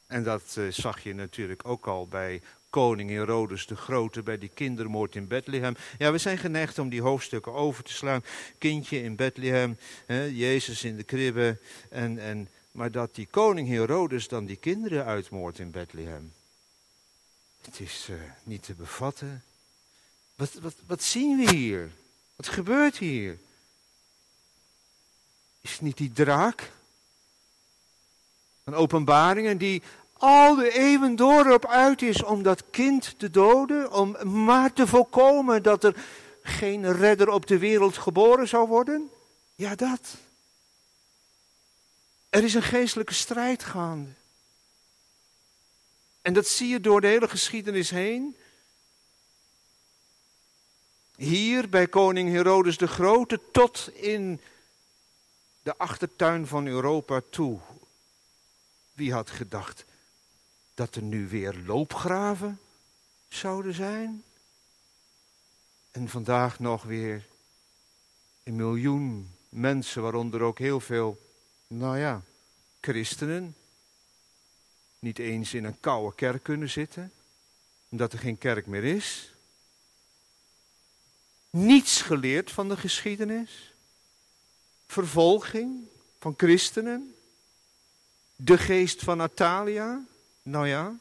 En 0.10 0.24
dat 0.24 0.56
uh, 0.58 0.72
zag 0.72 1.04
je 1.04 1.14
natuurlijk 1.14 1.68
ook 1.68 1.88
al 1.88 2.08
bij 2.08 2.42
koning 2.70 3.10
Herodes 3.10 3.66
de 3.66 3.76
Grote 3.76 4.24
bij 4.24 4.38
die 4.38 4.50
kindermoord 4.54 5.16
in 5.16 5.28
Bethlehem. 5.28 5.76
Ja, 5.98 6.12
we 6.12 6.18
zijn 6.18 6.38
geneigd 6.38 6.80
om 6.80 6.90
die 6.90 7.02
hoofdstukken 7.02 7.54
over 7.54 7.84
te 7.84 7.94
slaan. 7.94 8.24
Kindje 8.58 9.04
in 9.04 9.16
Bethlehem, 9.16 9.78
hè, 10.06 10.24
Jezus 10.24 10.84
in 10.84 10.98
de 10.98 11.04
kribbe. 11.04 11.58
En, 11.90 12.20
en, 12.20 12.50
maar 12.72 12.92
dat 12.92 13.16
die 13.16 13.28
koning 13.32 13.68
Herodes 13.68 14.28
dan 14.28 14.46
die 14.46 14.56
kinderen 14.56 15.06
uitmoordt 15.06 15.60
in 15.60 15.72
Bethlehem. 15.72 16.34
Het 17.62 17.80
is 17.80 18.08
uh, 18.10 18.16
niet 18.44 18.64
te 18.64 18.74
bevatten. 18.74 19.44
Wat, 20.36 20.54
wat, 20.54 20.76
wat 20.86 21.04
zien 21.04 21.38
we 21.38 21.56
hier? 21.56 21.92
Wat 22.36 22.48
gebeurt 22.48 22.98
hier? 22.98 23.38
Is 25.62 25.72
het 25.72 25.82
niet 25.82 25.98
die 25.98 26.12
draak? 26.12 26.72
Van 28.70 28.78
openbaringen 28.78 29.58
die 29.58 29.82
al 30.14 30.56
de 30.56 30.72
eeuwen 30.72 31.16
door 31.16 31.52
op 31.52 31.66
uit 31.66 32.02
is 32.02 32.24
om 32.24 32.44
dat 32.44 32.64
kind 32.70 33.20
te 33.20 33.30
doden, 33.30 33.92
om 33.92 34.44
maar 34.44 34.74
te 34.74 34.88
voorkomen 34.88 35.64
dat 35.64 35.84
er 35.84 35.96
geen 36.44 36.92
redder 36.94 37.30
op 37.30 37.48
de 37.48 37.58
wereld 37.58 37.98
geboren 37.98 38.48
zou 38.48 38.68
worden? 38.68 39.10
Ja, 39.56 39.76
dat. 39.76 40.18
Er 42.30 42.44
is 42.44 42.54
een 42.54 42.64
geestelijke 42.64 43.14
strijd 43.14 43.64
gaande. 43.64 44.10
En 46.22 46.34
dat 46.34 46.48
zie 46.48 46.68
je 46.68 46.80
door 46.80 47.02
de 47.02 47.08
hele 47.08 47.28
geschiedenis 47.28 47.90
heen. 47.90 48.36
Hier 51.16 51.70
bij 51.70 51.88
koning 51.88 52.30
Herodes 52.30 52.78
de 52.78 52.88
Grote 52.88 53.40
tot 53.52 53.90
in 53.94 54.42
de 55.62 55.78
achtertuin 55.78 56.48
van 56.48 56.68
Europa 56.68 57.22
toe. 57.30 57.60
Wie 59.00 59.14
had 59.14 59.30
gedacht 59.30 59.86
dat 60.74 60.96
er 60.96 61.02
nu 61.02 61.28
weer 61.28 61.56
loopgraven 61.66 62.60
zouden 63.30 63.74
zijn. 63.74 64.24
En 65.92 66.10
vandaag 66.10 66.60
nog 66.60 66.84
weer 66.84 67.28
Een 68.44 68.56
miljoen 68.56 69.36
mensen, 69.50 70.02
waaronder 70.02 70.42
ook 70.42 70.60
heel 70.60 70.80
veel, 70.80 71.34
nou 71.68 71.98
ja, 71.98 72.22
christenen, 72.82 73.56
niet 75.00 75.20
eens 75.20 75.54
in 75.54 75.64
een 75.64 75.80
koude 75.80 76.16
kerk 76.16 76.44
kunnen 76.44 76.70
zitten, 76.70 77.12
omdat 77.90 78.14
er 78.14 78.20
geen 78.20 78.38
kerk 78.38 78.66
meer 78.66 78.84
is. 78.84 79.34
Niets 81.50 82.02
geleerd 82.02 82.52
van 82.52 82.70
de 82.70 82.78
geschiedenis. 82.78 83.74
Vervolging 84.88 85.88
van 86.20 86.34
christenen. 86.38 87.14
De 88.42 88.58
geest 88.58 89.04
van 89.04 89.18
Natalia. 89.18 90.06
Nou 90.42 90.68
ja. 90.68 90.98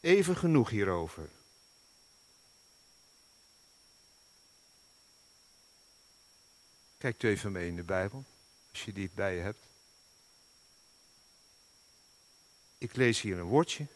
Even 0.00 0.36
genoeg 0.36 0.70
hierover. 0.70 1.28
Kijk 6.98 7.22
even 7.22 7.52
mee 7.52 7.68
in 7.68 7.76
de 7.76 7.82
Bijbel, 7.82 8.24
als 8.70 8.84
je 8.84 8.92
die 8.92 9.10
bij 9.14 9.34
je 9.34 9.40
hebt. 9.40 9.66
Ik 12.78 12.96
lees 12.96 13.20
hier 13.20 13.38
een 13.38 13.44
woordje. 13.44 13.86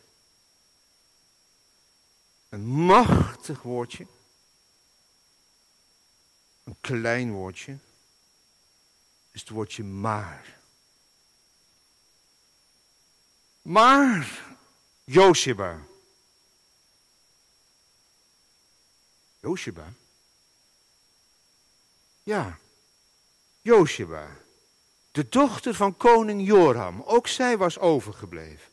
Een 2.48 2.66
machtig 2.66 3.62
woordje. 3.62 4.06
Een 6.64 6.76
klein 6.80 7.32
woordje. 7.32 7.78
Is 9.38 9.44
het 9.44 9.52
woordje 9.52 9.84
maar. 9.84 10.58
Maar, 13.62 14.44
Josheba. 15.04 15.86
Josheba? 19.40 19.92
Ja, 22.22 22.58
Josheba. 23.60 24.36
De 25.10 25.28
dochter 25.28 25.74
van 25.74 25.96
koning 25.96 26.46
Joram. 26.46 27.02
Ook 27.02 27.26
zij 27.26 27.56
was 27.56 27.78
overgebleven. 27.78 28.72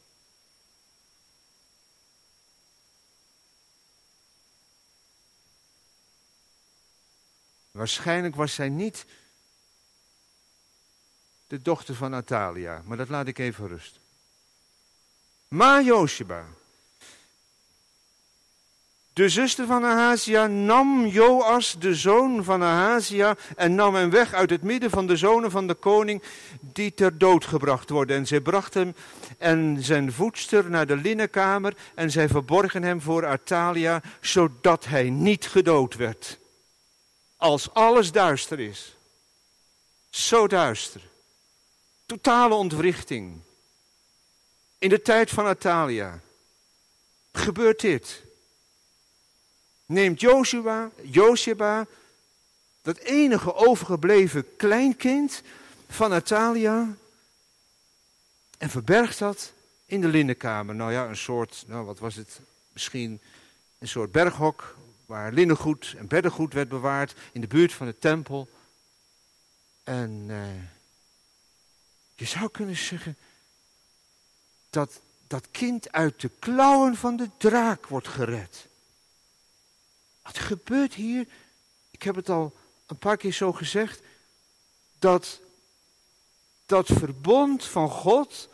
Waarschijnlijk 7.72 8.36
was 8.36 8.54
zij 8.54 8.70
niet 8.70 9.06
de 11.48 11.62
dochter 11.62 11.96
van 11.96 12.12
Natalia, 12.12 12.82
maar 12.86 12.98
dat 12.98 13.10
laat 13.10 13.28
ik 13.28 13.38
even 13.38 13.68
rusten. 13.68 14.02
Maar 15.48 15.84
Josheba, 15.84 16.46
de 19.14 19.30
zuster 19.30 19.66
van 19.66 19.84
Ahazia, 19.84 20.48
nam 20.48 21.06
Joas, 21.06 21.76
de 21.80 21.96
zoon 21.96 22.44
van 22.44 22.64
Ahazia, 22.64 23.36
en 23.56 23.76
nam 23.76 23.96
hem 23.96 24.10
weg 24.10 24.34
uit 24.34 24.50
het 24.50 24.62
midden 24.62 24.90
van 24.90 25.08
de 25.08 25.16
zonen 25.16 25.52
van 25.52 25.68
de 25.68 25.74
koning, 25.74 26.24
die 26.62 26.94
ter 26.94 27.18
dood 27.18 27.46
gebracht 27.46 27.90
worden. 27.90 28.18
En 28.18 28.28
zij 28.28 28.40
bracht 28.40 28.74
hem 28.74 28.96
en 29.38 29.78
zijn 29.84 30.12
voedster 30.12 30.70
naar 30.70 30.88
de 30.88 30.96
linnenkamer, 30.96 31.76
en 31.94 32.12
zij 32.12 32.28
verborgen 32.28 32.84
hem 32.84 33.02
voor 33.02 33.26
Atalia, 33.26 34.02
zodat 34.22 34.86
hij 34.86 35.10
niet 35.10 35.48
gedood 35.48 35.96
werd. 35.96 36.40
Als 37.38 37.74
alles 37.74 38.12
duister 38.12 38.60
is. 38.60 38.96
Zo 40.10 40.48
duister. 40.48 41.02
Totale 42.06 42.54
ontwrichting. 42.54 43.42
In 44.78 44.90
de 44.90 45.02
tijd 45.02 45.30
van 45.30 45.46
Atalia 45.46 46.20
gebeurt 47.32 47.82
dit. 47.82 48.24
Neemt 49.86 50.20
Joshua, 50.20 50.92
Josheba, 51.04 51.88
dat 52.82 52.98
enige 52.98 53.54
overgebleven 53.54 54.56
kleinkind 54.56 55.42
van 55.88 56.14
Atalia, 56.14 56.96
en 58.58 58.70
verbergt 58.70 59.20
dat 59.20 59.54
in 59.86 60.02
de 60.02 60.08
linnenkamer. 60.08 60.76
Nou 60.76 60.92
ja, 60.92 61.08
een 61.08 61.18
soort, 61.18 61.64
nou 61.68 61.86
wat 61.86 62.00
was 62.00 62.16
het, 62.16 62.40
misschien 62.74 63.22
een 63.80 63.88
soort 63.88 64.12
berghok 64.12 64.78
waar 65.06 65.32
linnengoed 65.32 65.94
en 65.98 66.08
beddengoed 66.08 66.54
werd 66.54 66.70
bewaard 66.70 67.14
in 67.32 67.42
de 67.42 67.48
buurt 67.48 67.74
van 67.74 67.88
de 67.88 68.00
tempel. 68.00 68.50
En 69.84 70.26
uh, 70.28 70.38
je 72.16 72.26
zou 72.26 72.50
kunnen 72.50 72.78
zeggen 72.78 73.18
dat 74.70 75.00
dat 75.28 75.48
kind 75.52 75.92
uit 75.92 76.22
de 76.22 76.30
klauwen 76.40 76.96
van 76.96 77.16
de 77.16 77.30
draak 77.38 77.88
wordt 77.88 78.08
gered. 78.08 78.68
Wat 80.22 80.38
gebeurt 80.38 80.94
hier? 80.94 81.28
Ik 81.92 82.02
heb 82.02 82.16
het 82.16 82.30
al 82.30 82.54
een 82.86 82.98
paar 82.98 83.18
keer 83.18 83.34
zo 83.34 83.54
gezegd. 83.54 84.02
Dat 85.00 85.40
dat 86.66 86.88
verbond 86.88 87.66
van 87.66 87.90
God 87.90 88.50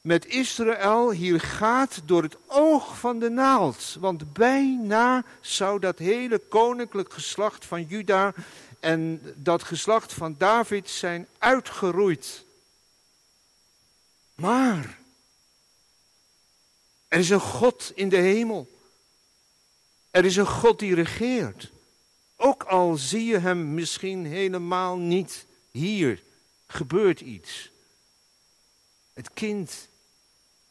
met 0.00 0.26
Israël 0.26 1.10
hier 1.10 1.40
gaat 1.40 2.00
door 2.04 2.22
het 2.22 2.36
oog 2.46 2.98
van 2.98 3.18
de 3.18 3.30
naald. 3.30 3.96
Want 4.00 4.32
bijna 4.32 5.24
zou 5.40 5.80
dat 5.80 5.98
hele 5.98 6.38
koninklijk 6.38 7.12
geslacht 7.12 7.64
van 7.64 7.84
Juda 7.84 8.34
en 8.80 9.20
dat 9.34 9.62
geslacht 9.62 10.12
van 10.12 10.34
David 10.38 10.88
zijn 10.90 11.26
uitgeroeid. 11.38 12.44
Maar 14.40 14.98
er 17.08 17.18
is 17.18 17.30
een 17.30 17.40
God 17.40 17.92
in 17.94 18.08
de 18.08 18.16
hemel. 18.16 18.78
Er 20.10 20.24
is 20.24 20.36
een 20.36 20.46
God 20.46 20.78
die 20.78 20.94
regeert. 20.94 21.70
Ook 22.36 22.62
al 22.62 22.96
zie 22.96 23.24
je 23.24 23.38
hem 23.38 23.74
misschien 23.74 24.26
helemaal 24.26 24.96
niet 24.96 25.46
hier, 25.70 26.22
gebeurt 26.66 27.20
iets. 27.20 27.70
Het 29.12 29.32
kind 29.34 29.88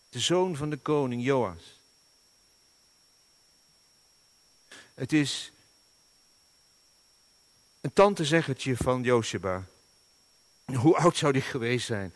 de 0.10 0.20
zoon 0.20 0.56
van 0.56 0.70
de 0.70 0.78
koning 0.78 1.24
Joas. 1.24 1.80
Het 4.94 5.14
is 5.14 5.52
een 7.82 7.94
tantezeggertje 7.94 8.78
van 8.78 9.04
Josheba. 9.04 9.64
Hoe 10.66 10.98
oud 10.98 11.18
zou 11.18 11.34
die 11.34 11.42
geweest 11.42 11.86
zijn? 11.86 12.14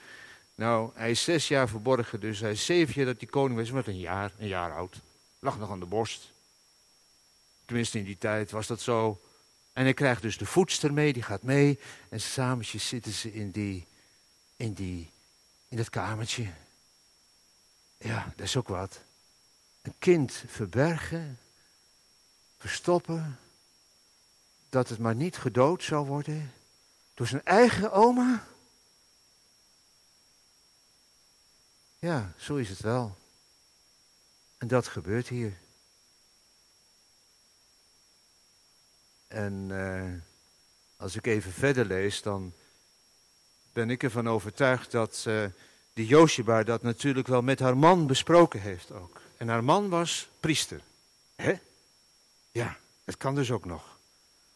Nou, 0.61 0.91
hij 0.93 1.11
is 1.11 1.23
zes 1.23 1.47
jaar 1.47 1.69
verborgen, 1.69 2.19
dus 2.19 2.39
hij 2.39 2.51
is 2.51 2.65
zeven 2.65 2.93
jaar 2.93 3.05
dat 3.05 3.19
die 3.19 3.29
koning 3.29 3.59
was. 3.59 3.71
Met 3.71 3.87
een 3.87 3.99
jaar, 3.99 4.31
een 4.37 4.47
jaar 4.47 4.75
oud. 4.75 5.01
Lag 5.39 5.59
nog 5.59 5.71
aan 5.71 5.79
de 5.79 5.85
borst. 5.85 6.31
Tenminste, 7.65 7.97
in 7.97 8.03
die 8.03 8.17
tijd 8.17 8.51
was 8.51 8.67
dat 8.67 8.81
zo. 8.81 9.21
En 9.73 9.83
hij 9.83 9.93
krijgt 9.93 10.21
dus 10.21 10.37
de 10.37 10.45
voedster 10.45 10.93
mee, 10.93 11.13
die 11.13 11.23
gaat 11.23 11.43
mee. 11.43 11.79
En 12.09 12.21
samen 12.21 12.65
zitten 12.65 13.11
ze 13.11 13.33
in, 13.33 13.51
die, 13.51 13.87
in, 14.55 14.73
die, 14.73 15.11
in 15.67 15.77
dat 15.77 15.89
kamertje. 15.89 16.51
Ja, 17.97 18.33
dat 18.35 18.45
is 18.45 18.57
ook 18.57 18.67
wat. 18.67 19.01
Een 19.81 19.95
kind 19.99 20.43
verbergen, 20.47 21.39
verstoppen, 22.57 23.39
dat 24.69 24.89
het 24.89 24.99
maar 24.99 25.15
niet 25.15 25.37
gedood 25.37 25.83
zou 25.83 26.05
worden 26.07 26.53
door 27.13 27.27
zijn 27.27 27.45
eigen 27.45 27.91
oma. 27.91 28.49
Ja, 32.01 32.33
zo 32.37 32.55
is 32.55 32.69
het 32.69 32.79
wel. 32.79 33.17
En 34.57 34.67
dat 34.67 34.87
gebeurt 34.87 35.27
hier. 35.27 35.57
En 39.27 39.69
uh, 39.69 40.11
als 40.97 41.15
ik 41.15 41.25
even 41.25 41.51
verder 41.51 41.85
lees, 41.85 42.21
dan 42.21 42.53
ben 43.73 43.89
ik 43.89 44.03
ervan 44.03 44.29
overtuigd 44.29 44.91
dat 44.91 45.23
uh, 45.27 45.45
die 45.93 46.05
Josheba 46.05 46.63
dat 46.63 46.81
natuurlijk 46.81 47.27
wel 47.27 47.41
met 47.41 47.59
haar 47.59 47.77
man 47.77 48.07
besproken 48.07 48.61
heeft 48.61 48.91
ook. 48.91 49.21
En 49.37 49.47
haar 49.47 49.63
man 49.63 49.89
was 49.89 50.29
priester. 50.39 50.81
Hè? 51.35 51.53
Ja, 52.51 52.77
het 53.03 53.17
kan 53.17 53.35
dus 53.35 53.51
ook 53.51 53.65
nog. 53.65 53.97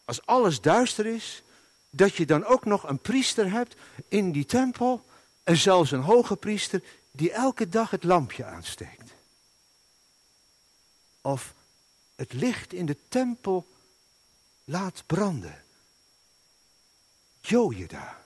Als 0.04 0.26
alles 0.26 0.60
duister 0.60 1.06
is, 1.06 1.42
dat 1.90 2.14
je 2.14 2.26
dan 2.26 2.44
ook 2.44 2.64
nog 2.64 2.88
een 2.88 2.98
priester 2.98 3.50
hebt 3.50 3.76
in 4.08 4.32
die 4.32 4.46
tempel. 4.46 5.04
En 5.42 5.56
zelfs 5.56 5.90
een 5.90 6.00
hoge 6.00 6.36
priester 6.36 6.82
die 7.16 7.32
elke 7.32 7.68
dag 7.68 7.90
het 7.90 8.04
lampje 8.04 8.44
aansteekt. 8.44 9.14
Of 11.20 11.54
het 12.14 12.32
licht 12.32 12.72
in 12.72 12.86
de 12.86 12.96
tempel 13.08 13.66
laat 14.64 15.02
branden. 15.06 15.64
Jojeda. 17.40 18.24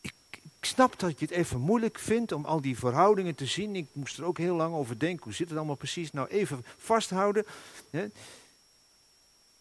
Ik 0.00 0.40
snap 0.60 0.98
dat 0.98 1.18
je 1.18 1.26
het 1.26 1.34
even 1.34 1.60
moeilijk 1.60 1.98
vindt 1.98 2.32
om 2.32 2.44
al 2.44 2.60
die 2.60 2.78
verhoudingen 2.78 3.34
te 3.34 3.46
zien. 3.46 3.76
Ik 3.76 3.86
moest 3.92 4.18
er 4.18 4.24
ook 4.24 4.38
heel 4.38 4.54
lang 4.54 4.74
over 4.74 4.98
denken. 4.98 5.24
Hoe 5.24 5.32
zit 5.32 5.48
het 5.48 5.56
allemaal 5.56 5.74
precies? 5.74 6.12
Nou, 6.12 6.28
even 6.28 6.64
vasthouden. 6.78 7.46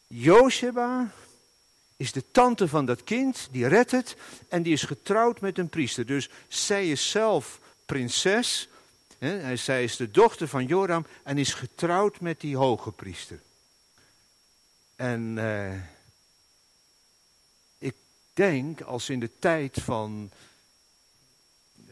Josheba 0.08 1.12
is 1.98 2.12
de 2.12 2.24
tante 2.32 2.68
van 2.68 2.86
dat 2.86 3.04
kind, 3.04 3.48
die 3.52 3.68
redt 3.68 3.92
het. 3.92 4.16
En 4.48 4.64
die 4.64 4.74
is 4.74 4.84
getrouwd 4.84 5.42
met 5.42 5.58
een 5.58 5.70
priester. 5.70 6.06
Dus 6.06 6.30
zij 6.48 6.90
is 6.90 7.10
zelf 7.10 7.60
prinses. 7.86 8.70
Hè? 9.18 9.56
Zij 9.56 9.84
is 9.84 9.96
de 9.96 10.12
dochter 10.12 10.48
van 10.48 10.66
Joram 10.66 11.06
en 11.24 11.38
is 11.38 11.54
getrouwd 11.54 12.20
met 12.20 12.42
die 12.42 12.58
hoge 12.58 12.92
priester. 12.92 13.40
En 14.96 15.38
uh, 15.38 15.74
ik 17.78 17.96
denk, 18.34 18.82
als 18.82 19.06
ze 19.06 19.14
in 19.14 19.20
de 19.20 19.32
tijd 19.40 19.78
van, 19.82 20.32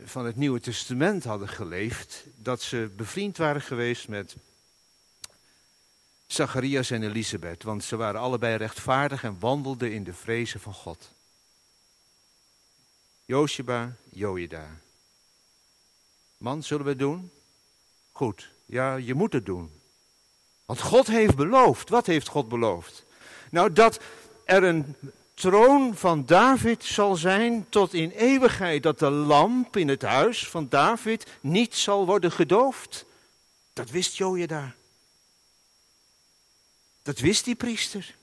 van 0.03 0.25
het 0.25 0.35
Nieuwe 0.35 0.59
Testament 0.59 1.23
hadden 1.23 1.49
geleefd, 1.49 2.23
dat 2.35 2.61
ze 2.61 2.89
bevriend 2.95 3.37
waren 3.37 3.61
geweest 3.61 4.07
met 4.07 4.35
Zacharias 6.31 6.91
en 6.91 7.03
Elisabeth, 7.03 7.63
want 7.63 7.83
ze 7.83 7.95
waren 7.95 8.21
allebei 8.21 8.55
rechtvaardig 8.55 9.23
en 9.23 9.39
wandelden 9.39 9.91
in 9.91 10.03
de 10.03 10.13
vrezen 10.13 10.59
van 10.59 10.73
God. 10.73 11.11
Josheba, 13.25 13.95
Joida. 14.09 14.67
Man, 16.37 16.63
zullen 16.63 16.83
we 16.83 16.89
het 16.89 16.99
doen? 16.99 17.31
Goed, 18.11 18.49
ja, 18.65 18.95
je 18.95 19.13
moet 19.13 19.33
het 19.33 19.45
doen. 19.45 19.71
Want 20.65 20.81
God 20.81 21.07
heeft 21.07 21.35
beloofd. 21.35 21.89
Wat 21.89 22.05
heeft 22.05 22.27
God 22.27 22.49
beloofd? 22.49 23.03
Nou, 23.49 23.73
dat 23.73 23.99
er 24.45 24.63
een 24.63 24.95
troon 25.33 25.95
van 25.95 26.25
David 26.25 26.83
zal 26.83 27.15
zijn 27.15 27.65
tot 27.69 27.93
in 27.93 28.09
eeuwigheid. 28.09 28.83
Dat 28.83 28.99
de 28.99 29.09
lamp 29.09 29.77
in 29.77 29.87
het 29.87 30.01
huis 30.01 30.47
van 30.47 30.69
David 30.69 31.27
niet 31.41 31.75
zal 31.75 32.05
worden 32.05 32.31
gedoofd. 32.31 33.05
Dat 33.73 33.89
wist 33.89 34.17
Joja 34.17 34.73
Dat 37.01 37.19
wist 37.19 37.45
die 37.45 37.55
priester. 37.55 38.15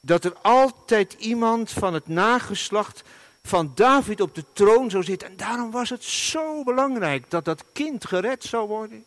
Dat 0.00 0.24
er 0.24 0.34
altijd 0.38 1.12
iemand 1.12 1.70
van 1.70 1.94
het 1.94 2.08
nageslacht 2.08 3.02
van 3.42 3.72
David 3.74 4.20
op 4.20 4.34
de 4.34 4.44
troon 4.52 4.90
zou 4.90 5.04
zitten. 5.04 5.28
En 5.28 5.36
daarom 5.36 5.70
was 5.70 5.90
het 5.90 6.04
zo 6.04 6.64
belangrijk 6.64 7.30
dat 7.30 7.44
dat 7.44 7.64
kind 7.72 8.06
gered 8.06 8.44
zou 8.44 8.68
worden. 8.68 9.04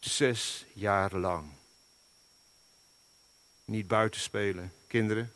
Zes 0.00 0.64
jaar 0.72 1.14
lang. 1.16 1.50
Niet 3.64 3.88
buiten 3.88 4.20
spelen, 4.20 4.72
kinderen. 4.86 5.32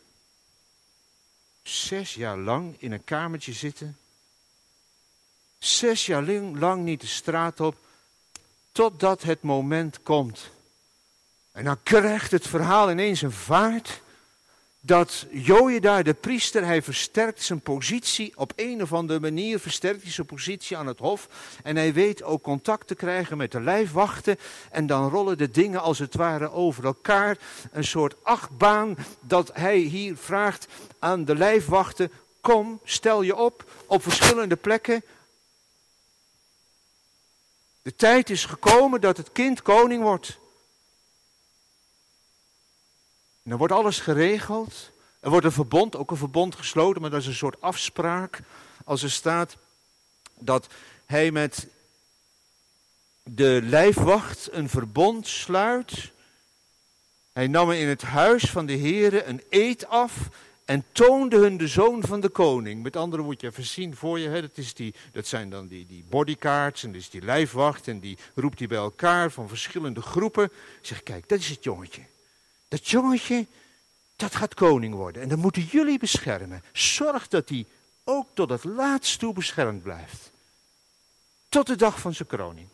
Zes 1.63 2.15
jaar 2.15 2.39
lang 2.39 2.75
in 2.79 2.93
een 2.93 3.05
kamertje 3.05 3.53
zitten. 3.53 3.99
Zes 5.67 6.07
jaar 6.07 6.23
lang 6.53 6.85
niet 6.85 7.01
de 7.01 7.07
straat 7.07 7.61
op. 7.61 7.77
Totdat 8.73 9.23
het 9.23 9.43
moment 9.43 10.03
komt 10.03 10.51
en 11.57 11.65
dan 11.65 11.83
krijgt 11.83 12.31
het 12.31 12.47
verhaal 12.47 12.91
ineens 12.91 13.23
een 13.23 13.33
vaart 13.33 14.01
dat 14.81 15.27
daar 15.81 16.05
de 16.05 16.15
priester, 16.15 16.65
hij 16.65 16.83
versterkt 16.83 17.43
zijn 17.43 17.61
positie 17.61 18.33
op 18.35 18.53
een 18.57 18.83
of 18.83 18.93
andere 18.93 19.21
manier, 19.21 19.59
versterkt 19.59 20.03
hij 20.03 20.13
zijn 20.13 20.27
positie 20.27 20.77
aan 20.77 20.87
het 20.87 20.99
hof. 20.99 21.29
En 21.63 21.77
hij 21.77 21.93
weet 21.93 22.23
ook 22.23 22.43
contact 22.43 22.87
te 22.87 22.95
krijgen 22.95 23.37
met 23.37 23.53
de 23.53 23.61
lijfwachten. 23.61 24.37
En 24.71 24.87
dan 24.87 25.11
rollen 25.11 25.39
de 25.39 25.51
dingen 25.51 25.81
als 25.81 25.99
het 25.99 26.15
ware 26.15 26.51
over 26.51 26.85
elkaar. 26.85 27.39
Een 27.73 27.85
soort 27.85 28.15
achtbaan 28.23 28.97
dat 29.21 29.51
hij 29.53 29.79
hier 29.79 30.17
vraagt 30.17 30.67
aan 30.99 31.25
de 31.25 31.37
lijfwachten. 31.37 32.13
Kom, 32.41 32.81
stel 32.85 33.23
je 33.23 33.37
op 33.37 33.65
op 33.87 34.03
verschillende 34.03 34.57
plekken. 34.57 35.03
De 37.87 37.97
tijd 37.97 38.31
is 38.31 38.45
gekomen 38.45 39.01
dat 39.01 39.17
het 39.17 39.33
kind 39.33 39.63
koning 39.63 40.03
wordt. 40.03 40.39
Dan 43.43 43.59
wordt 43.59 43.73
alles 43.73 43.99
geregeld. 43.99 44.91
Er 45.21 45.31
wordt 45.31 45.47
een 45.47 45.53
verbond, 45.53 45.97
ook 45.97 46.11
een 46.11 46.17
verbond 46.17 46.55
gesloten, 46.55 47.01
maar 47.01 47.11
dat 47.11 47.21
is 47.21 47.27
een 47.27 47.35
soort 47.35 47.61
afspraak. 47.61 48.41
Als 48.85 49.03
er 49.03 49.11
staat 49.11 49.57
dat 50.39 50.67
hij 51.05 51.31
met 51.31 51.67
de 53.23 53.61
lijfwacht 53.63 54.49
een 54.53 54.69
verbond 54.69 55.29
sluit. 55.29 56.11
Hij 57.33 57.47
nam 57.47 57.71
in 57.71 57.89
het 57.89 58.03
huis 58.03 58.51
van 58.51 58.67
de 58.67 58.73
heren 58.73 59.29
een 59.29 59.43
eed 59.51 59.89
af 59.89 60.13
en 60.67 60.85
toonde 60.93 61.37
hun 61.37 61.57
de 61.57 61.69
zoon 61.69 62.03
van 62.03 62.21
de 62.21 62.29
koning. 62.29 62.83
Met 62.83 62.97
andere 62.97 63.23
woorden, 63.23 63.41
je 63.41 63.53
even 63.53 63.65
zien 63.65 63.97
voor 63.97 64.19
je, 64.19 64.29
hè, 64.29 64.41
dat, 64.41 64.59
is 64.59 64.75
die, 64.75 64.95
dat 65.13 65.27
zijn 65.27 65.51
dan 65.51 65.67
die, 65.67 65.87
die 65.87 66.05
bodyguards 66.09 66.83
en 66.83 66.93
dus 66.93 67.11
die 67.11 67.23
lijfwacht 67.23 67.89
en 67.89 68.01
die 68.01 68.19
roept 68.35 68.59
hij 68.59 68.69
bij 68.69 68.79
elkaar 68.79 69.31
van 69.31 69.49
verschillende 69.49 70.03
groepen. 70.03 70.53
Zeg, 70.81 71.03
kijk, 71.03 71.29
dat 71.29 71.39
is 71.39 71.49
het 71.49 71.65
jongetje. 71.65 72.03
Dat 72.69 72.89
jongetje, 72.89 73.47
dat 74.17 74.35
gaat 74.35 74.55
koning 74.55 74.95
worden. 74.95 75.23
En 75.23 75.29
dan 75.29 75.39
moeten 75.39 75.63
jullie 75.63 75.99
beschermen. 75.99 76.63
Zorg 76.73 77.29
dat 77.29 77.49
hij 77.49 77.67
ook 78.05 78.27
tot 78.35 78.51
het 78.51 78.65
laatst 78.65 79.19
toe 79.19 79.33
beschermd 79.33 79.83
blijft. 79.83 80.31
Tot 81.49 81.67
de 81.67 81.77
dag 81.77 82.01
van 82.01 82.15
zijn 82.15 82.29
kroning. 82.29 82.69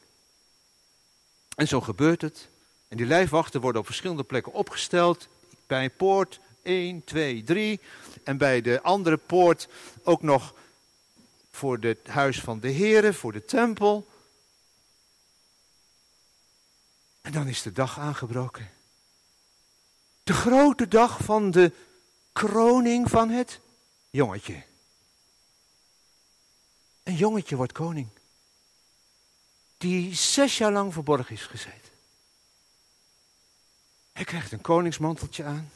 En 1.55 1.68
zo 1.68 1.81
gebeurt 1.81 2.22
het. 2.22 2.48
En 2.88 2.96
die 2.96 3.07
lijfwachten 3.07 3.61
worden 3.61 3.81
op 3.81 3.87
verschillende 3.87 4.24
plekken 4.24 4.52
opgesteld. 4.52 5.28
Bij 5.66 5.90
poort 5.90 6.40
1, 6.62 7.05
2, 7.05 7.42
3. 7.42 7.81
En 8.25 8.37
bij 8.37 8.61
de 8.61 8.83
andere 8.83 9.16
poort 9.16 9.68
ook 10.03 10.22
nog 10.22 10.55
voor 11.51 11.79
het 11.79 12.07
huis 12.07 12.40
van 12.40 12.61
de 12.61 12.68
heren, 12.68 13.14
voor 13.14 13.33
de 13.33 13.44
tempel. 13.44 14.07
En 17.20 17.33
dan 17.33 17.48
is 17.48 17.62
de 17.62 17.72
dag 17.72 17.98
aangebroken. 17.98 18.70
De 20.22 20.33
grote 20.33 20.88
dag 20.88 21.18
van 21.25 21.51
de 21.51 21.72
kroning 22.33 23.11
van 23.11 23.31
het 23.31 23.61
jongetje. 24.11 24.62
Een 27.03 27.16
jongetje 27.16 27.57
wordt 27.57 27.72
koning. 27.72 28.09
Die 29.77 30.14
zes 30.14 30.59
jaar 30.59 30.72
lang 30.72 30.92
verborgen 30.92 31.35
is 31.35 31.46
gezeten. 31.46 31.90
Hij 34.12 34.25
krijgt 34.25 34.53
een 34.53 34.61
koningsmanteltje 34.61 35.44
aan. 35.44 35.70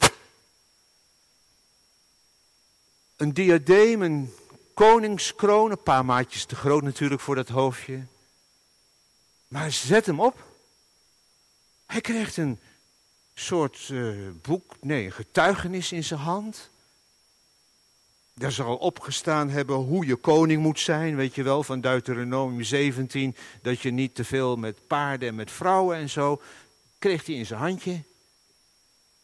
Een 3.16 3.35
diadeem, 3.35 4.02
een 4.02 4.35
koningskroon, 4.74 5.70
een 5.70 5.83
paar 5.83 6.05
maatjes 6.05 6.44
te 6.44 6.57
groot 6.57 6.83
natuurlijk 6.83 7.20
voor 7.20 7.35
dat 7.35 7.48
hoofdje. 7.48 8.07
Maar 9.48 9.70
zet 9.70 10.07
hem 10.07 10.20
op. 10.20 10.44
Hij 11.87 12.00
krijgt 12.00 12.37
een 12.37 12.59
soort 13.35 13.88
uh, 13.88 14.31
boek, 14.42 14.76
nee, 14.81 15.05
een 15.05 15.12
getuigenis 15.12 15.92
in 15.92 16.05
zijn 16.05 16.20
hand. 16.20 16.70
Daar 18.35 18.52
zal 18.52 18.76
opgestaan 18.76 19.48
hebben 19.48 19.76
hoe 19.76 20.07
je 20.07 20.16
koning 20.16 20.62
moet 20.62 20.81
zijn, 20.81 21.16
weet 21.16 21.35
je 21.35 21.42
wel, 21.42 21.62
van 21.62 21.81
Deuteronomium 21.81 22.62
17, 22.62 23.37
dat 23.62 23.81
je 23.81 23.90
niet 23.90 24.14
te 24.14 24.24
veel 24.24 24.57
met 24.57 24.87
paarden 24.87 25.29
en 25.29 25.35
met 25.35 25.50
vrouwen 25.50 25.96
en 25.96 26.11
zo. 26.11 26.42
Kreeg 26.98 27.26
hij 27.26 27.35
in 27.35 27.46
zijn 27.46 27.61
handje. 27.61 28.02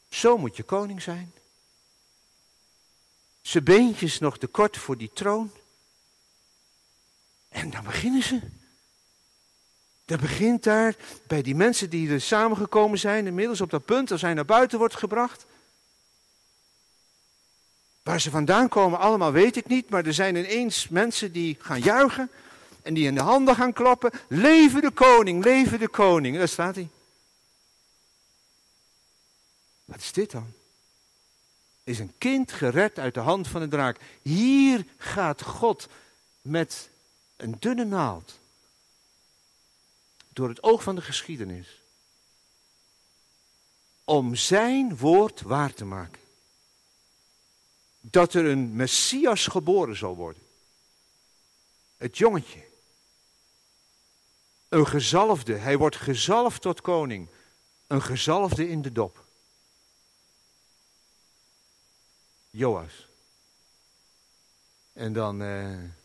Zo 0.08 0.38
moet 0.38 0.56
je 0.56 0.62
koning 0.62 1.02
zijn. 1.02 1.32
Zijn 3.42 3.64
beentjes 3.64 4.18
nog 4.18 4.38
te 4.38 4.46
kort 4.46 4.76
voor 4.76 4.96
die 4.96 5.10
troon. 5.12 5.50
En 7.48 7.70
dan 7.70 7.84
beginnen 7.84 8.22
ze. 8.22 8.40
Dat 10.04 10.20
begint 10.20 10.62
daar 10.62 10.96
bij 11.26 11.42
die 11.42 11.54
mensen 11.54 11.90
die 11.90 12.10
er 12.10 12.20
samengekomen 12.20 12.98
zijn, 12.98 13.26
inmiddels 13.26 13.60
op 13.60 13.70
dat 13.70 13.84
punt 13.84 14.10
als 14.10 14.22
hij 14.22 14.34
naar 14.34 14.44
buiten 14.44 14.78
wordt 14.78 14.96
gebracht. 14.96 15.46
Waar 18.02 18.20
ze 18.20 18.30
vandaan 18.30 18.68
komen, 18.68 18.98
allemaal 18.98 19.32
weet 19.32 19.56
ik 19.56 19.66
niet, 19.66 19.88
maar 19.88 20.06
er 20.06 20.14
zijn 20.14 20.36
ineens 20.36 20.88
mensen 20.88 21.32
die 21.32 21.56
gaan 21.60 21.80
juichen 21.80 22.30
en 22.82 22.94
die 22.94 23.06
in 23.06 23.14
de 23.14 23.20
handen 23.20 23.54
gaan 23.54 23.72
klappen. 23.72 24.10
Leven 24.28 24.80
de 24.80 24.90
koning, 24.90 25.44
leven 25.44 25.78
de 25.78 25.88
koning. 25.88 26.36
Daar 26.36 26.48
staat 26.48 26.74
hij. 26.74 26.88
Wat 29.84 30.00
is 30.00 30.12
dit 30.12 30.30
dan? 30.30 30.52
Is 31.84 31.98
een 31.98 32.14
kind 32.18 32.52
gered 32.52 32.98
uit 32.98 33.14
de 33.14 33.20
hand 33.20 33.48
van 33.48 33.60
de 33.60 33.68
draak. 33.68 34.00
Hier 34.22 34.86
gaat 34.96 35.42
God 35.42 35.88
met 36.40 36.90
een 37.36 37.56
dunne 37.58 37.84
naald 37.84 38.38
door 40.28 40.48
het 40.48 40.62
oog 40.62 40.82
van 40.82 40.94
de 40.94 41.02
geschiedenis. 41.02 41.80
Om 44.04 44.34
zijn 44.34 44.96
woord 44.96 45.40
waar 45.40 45.74
te 45.74 45.84
maken. 45.84 46.20
Dat 48.00 48.34
er 48.34 48.44
een 48.44 48.76
Messias 48.76 49.46
geboren 49.46 49.96
zal 49.96 50.16
worden. 50.16 50.42
Het 51.96 52.18
jongetje. 52.18 52.64
Een 54.68 54.86
gezalfde. 54.86 55.54
Hij 55.54 55.78
wordt 55.78 55.96
gezalfd 55.96 56.62
tot 56.62 56.80
koning. 56.80 57.28
Een 57.86 58.02
gezalfde 58.02 58.68
in 58.68 58.82
de 58.82 58.92
dop. 58.92 59.24
Joas. 62.52 63.08
En 64.92 65.12
dan... 65.12 65.42
Eh, 65.42 66.00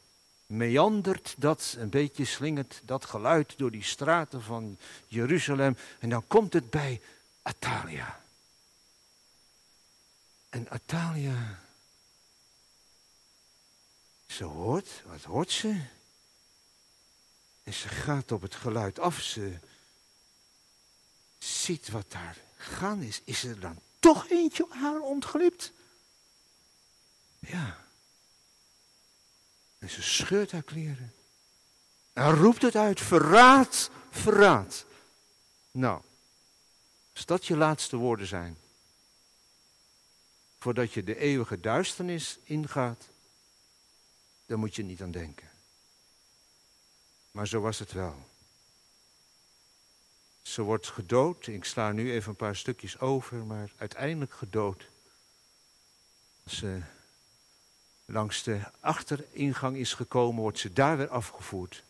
meandert 0.48 1.36
dat, 1.38 1.76
een 1.78 1.90
beetje 1.90 2.26
slingert 2.26 2.82
dat 2.84 3.06
geluid 3.06 3.58
door 3.58 3.72
die 3.72 3.84
straten 3.84 4.42
van 4.42 4.78
Jeruzalem. 5.08 5.78
En 6.00 6.10
dan 6.10 6.28
komt 6.28 6.54
het 6.54 6.70
bij 6.70 7.02
Atalia. 7.42 8.22
En 10.50 10.70
Atalia, 10.70 11.60
ze 14.28 14.44
hoort, 14.44 15.04
wat 15.06 15.24
hoort 15.24 15.52
ze? 15.52 15.82
En 17.64 17.74
ze 17.74 17.88
gaat 17.88 18.32
op 18.32 18.42
het 18.42 18.56
geluid 18.56 19.00
af. 19.00 19.20
Ze 19.20 19.58
ziet 21.38 21.90
wat 21.90 22.12
daar 22.12 22.38
gaan 22.56 23.02
is. 23.02 23.22
Is 23.24 23.44
er 23.44 23.60
dan 23.60 23.80
toch 24.00 24.30
eentje 24.30 24.66
haar 24.70 25.00
ontglipt? 25.00 25.72
Ja. 27.39 27.86
En 29.78 29.89
ze 29.89 30.02
scheurt 30.02 30.52
haar 30.52 30.63
kleren. 30.63 31.13
En 32.13 32.32
roept 32.32 32.62
het 32.62 32.76
uit, 32.76 33.02
verraad, 33.02 33.89
verraad. 34.10 34.86
Nou, 35.71 36.02
als 37.13 37.26
dat 37.26 37.45
je 37.45 37.58
laatste 37.58 37.97
woorden 37.97 38.28
zijn, 38.28 38.58
voordat 40.60 40.93
je 40.93 41.04
de 41.04 41.17
eeuwige 41.17 41.60
duisternis 41.60 42.38
ingaat, 42.43 43.08
dan 44.45 44.60
moet 44.60 44.76
je 44.76 44.84
niet 44.84 45.02
aan 45.02 45.12
denken. 45.12 45.50
Maar 47.32 47.47
zo 47.47 47.62
was 47.62 47.80
het 47.80 47.91
wel. 47.91 48.30
Ze 50.41 50.62
wordt 50.62 50.88
gedood. 50.88 51.47
Ik 51.47 51.63
sla 51.63 51.91
nu 51.91 52.12
even 52.12 52.30
een 52.30 52.36
paar 52.36 52.56
stukjes 52.56 53.00
over, 53.00 53.45
maar 53.45 53.71
uiteindelijk 53.78 54.34
gedood. 54.34 54.88
Ze 56.45 56.82
langs 58.10 58.43
de 58.43 58.62
achteringang 58.80 59.78
is 59.78 59.93
gekomen, 59.93 60.41
wordt 60.41 60.60
ze 60.60 60.74
daar 60.74 60.98
weer 60.98 61.10
afgevoerd. 61.10 61.84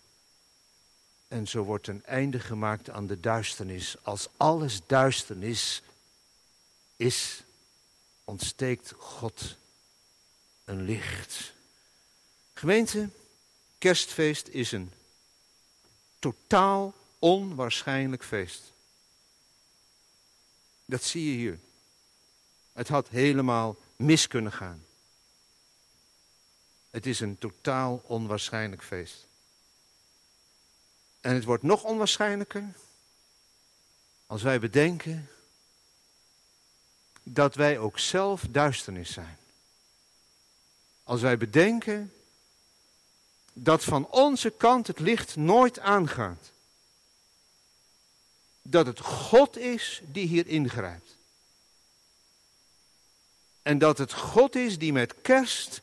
En 1.27 1.47
zo 1.47 1.63
wordt 1.63 1.87
een 1.87 2.05
einde 2.05 2.39
gemaakt 2.39 2.89
aan 2.89 3.07
de 3.07 3.19
duisternis. 3.19 3.95
Als 4.01 4.27
alles 4.37 4.79
duisternis 4.85 5.81
is, 6.95 7.43
ontsteekt 8.23 8.93
God 8.97 9.55
een 10.65 10.81
licht. 10.81 11.53
Gemeente, 12.53 13.09
kerstfeest 13.77 14.47
is 14.47 14.71
een 14.71 14.91
totaal 16.19 16.93
onwaarschijnlijk 17.19 18.23
feest. 18.23 18.61
Dat 20.85 21.03
zie 21.03 21.31
je 21.31 21.37
hier. 21.37 21.59
Het 22.73 22.87
had 22.87 23.09
helemaal 23.09 23.75
mis 23.95 24.27
kunnen 24.27 24.51
gaan. 24.51 24.85
Het 26.89 27.05
is 27.05 27.19
een 27.19 27.37
totaal 27.37 28.01
onwaarschijnlijk 28.03 28.83
feest. 28.83 29.25
En 31.21 31.33
het 31.33 31.43
wordt 31.43 31.63
nog 31.63 31.83
onwaarschijnlijker 31.83 32.73
als 34.25 34.41
wij 34.41 34.59
bedenken 34.59 35.29
dat 37.23 37.55
wij 37.55 37.79
ook 37.79 37.99
zelf 37.99 38.43
duisternis 38.49 39.13
zijn. 39.13 39.37
Als 41.03 41.21
wij 41.21 41.37
bedenken 41.37 42.13
dat 43.53 43.83
van 43.83 44.07
onze 44.09 44.49
kant 44.49 44.87
het 44.87 44.99
licht 44.99 45.35
nooit 45.35 45.79
aangaat. 45.79 46.51
Dat 48.61 48.85
het 48.85 48.99
God 48.99 49.57
is 49.57 50.01
die 50.05 50.27
hier 50.27 50.47
ingrijpt. 50.47 51.15
En 53.61 53.77
dat 53.77 53.97
het 53.97 54.13
God 54.13 54.55
is 54.55 54.77
die 54.77 54.93
met 54.93 55.21
kerst 55.21 55.81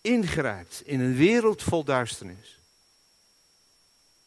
ingrijpt 0.00 0.82
in 0.84 1.00
een 1.00 1.14
wereld 1.14 1.62
vol 1.62 1.84
duisternis. 1.84 2.58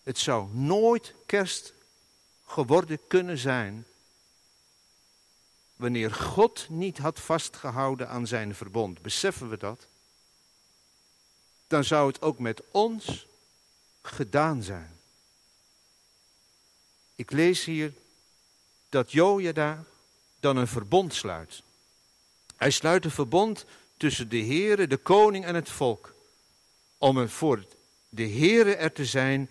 Het 0.04 0.18
zou 0.18 0.56
nooit 0.56 1.14
kerst 1.26 1.74
geworden 2.46 3.00
kunnen 3.08 3.38
zijn 3.38 3.86
wanneer 5.76 6.12
God 6.12 6.70
niet 6.70 6.98
had 6.98 7.20
vastgehouden 7.20 8.10
aan 8.10 8.28
zijn 8.28 8.56
verbond. 8.56 9.02
Beseffen 9.02 9.50
we 9.50 9.58
dat? 9.58 9.88
Dan 11.68 11.84
zou 11.84 12.08
het 12.08 12.22
ook 12.22 12.40
met 12.40 12.62
ons 12.72 13.26
gedaan 14.02 14.64
zijn. 14.64 15.00
Ik 17.16 17.32
lees 17.32 17.66
hier 17.66 17.94
dat 18.90 19.12
Jojada 19.12 19.84
dan 20.40 20.58
een 20.58 20.68
verbond 20.68 21.14
sluit. 21.14 21.64
Hij 22.56 22.72
sluit 22.72 23.06
een 23.06 23.12
verbond 23.12 23.66
tussen 23.98 24.30
de 24.30 24.44
Heere, 24.46 24.88
de 24.88 24.98
koning 24.98 25.46
en 25.46 25.56
het 25.56 25.70
volk. 25.70 26.16
Om 26.98 27.18
er 27.18 27.30
voor 27.30 27.66
de 28.10 28.30
Heere 28.30 28.76
er 28.76 28.92
te 28.92 29.06
zijn 29.06 29.50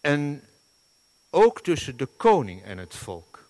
en 0.00 0.48
ook 1.30 1.62
tussen 1.62 1.96
de 1.96 2.06
koning 2.06 2.62
en 2.62 2.78
het 2.78 2.94
volk. 2.94 3.48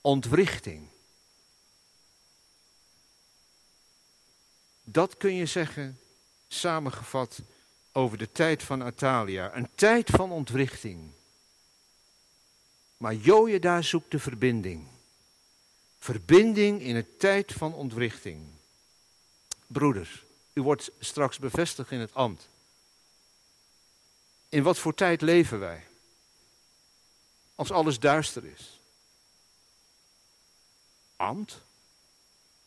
Ontwrichting. 0.00 0.88
Dat 4.82 5.16
kun 5.16 5.34
je 5.34 5.46
zeggen, 5.46 6.00
samengevat, 6.48 7.42
over 7.92 8.18
de 8.18 8.32
tijd 8.32 8.62
van 8.62 8.82
Atalia. 8.82 9.56
Een 9.56 9.68
tijd 9.74 10.10
van 10.10 10.30
ontwrichting. 10.30 11.10
Maar 12.96 13.60
daar 13.60 13.84
zoekt 13.84 14.10
de 14.10 14.18
verbinding. 14.18 14.86
Verbinding 16.04 16.80
in 16.80 16.96
een 16.96 17.16
tijd 17.18 17.52
van 17.52 17.74
ontwrichting. 17.74 18.46
Broeders, 19.66 20.24
u 20.52 20.62
wordt 20.62 20.90
straks 21.00 21.38
bevestigd 21.38 21.90
in 21.90 22.00
het 22.00 22.14
ambt. 22.14 22.48
In 24.48 24.62
wat 24.62 24.78
voor 24.78 24.94
tijd 24.94 25.20
leven 25.20 25.58
wij? 25.58 25.86
Als 27.54 27.70
alles 27.70 27.98
duister 27.98 28.44
is. 28.44 28.80
Ambt? 31.16 31.60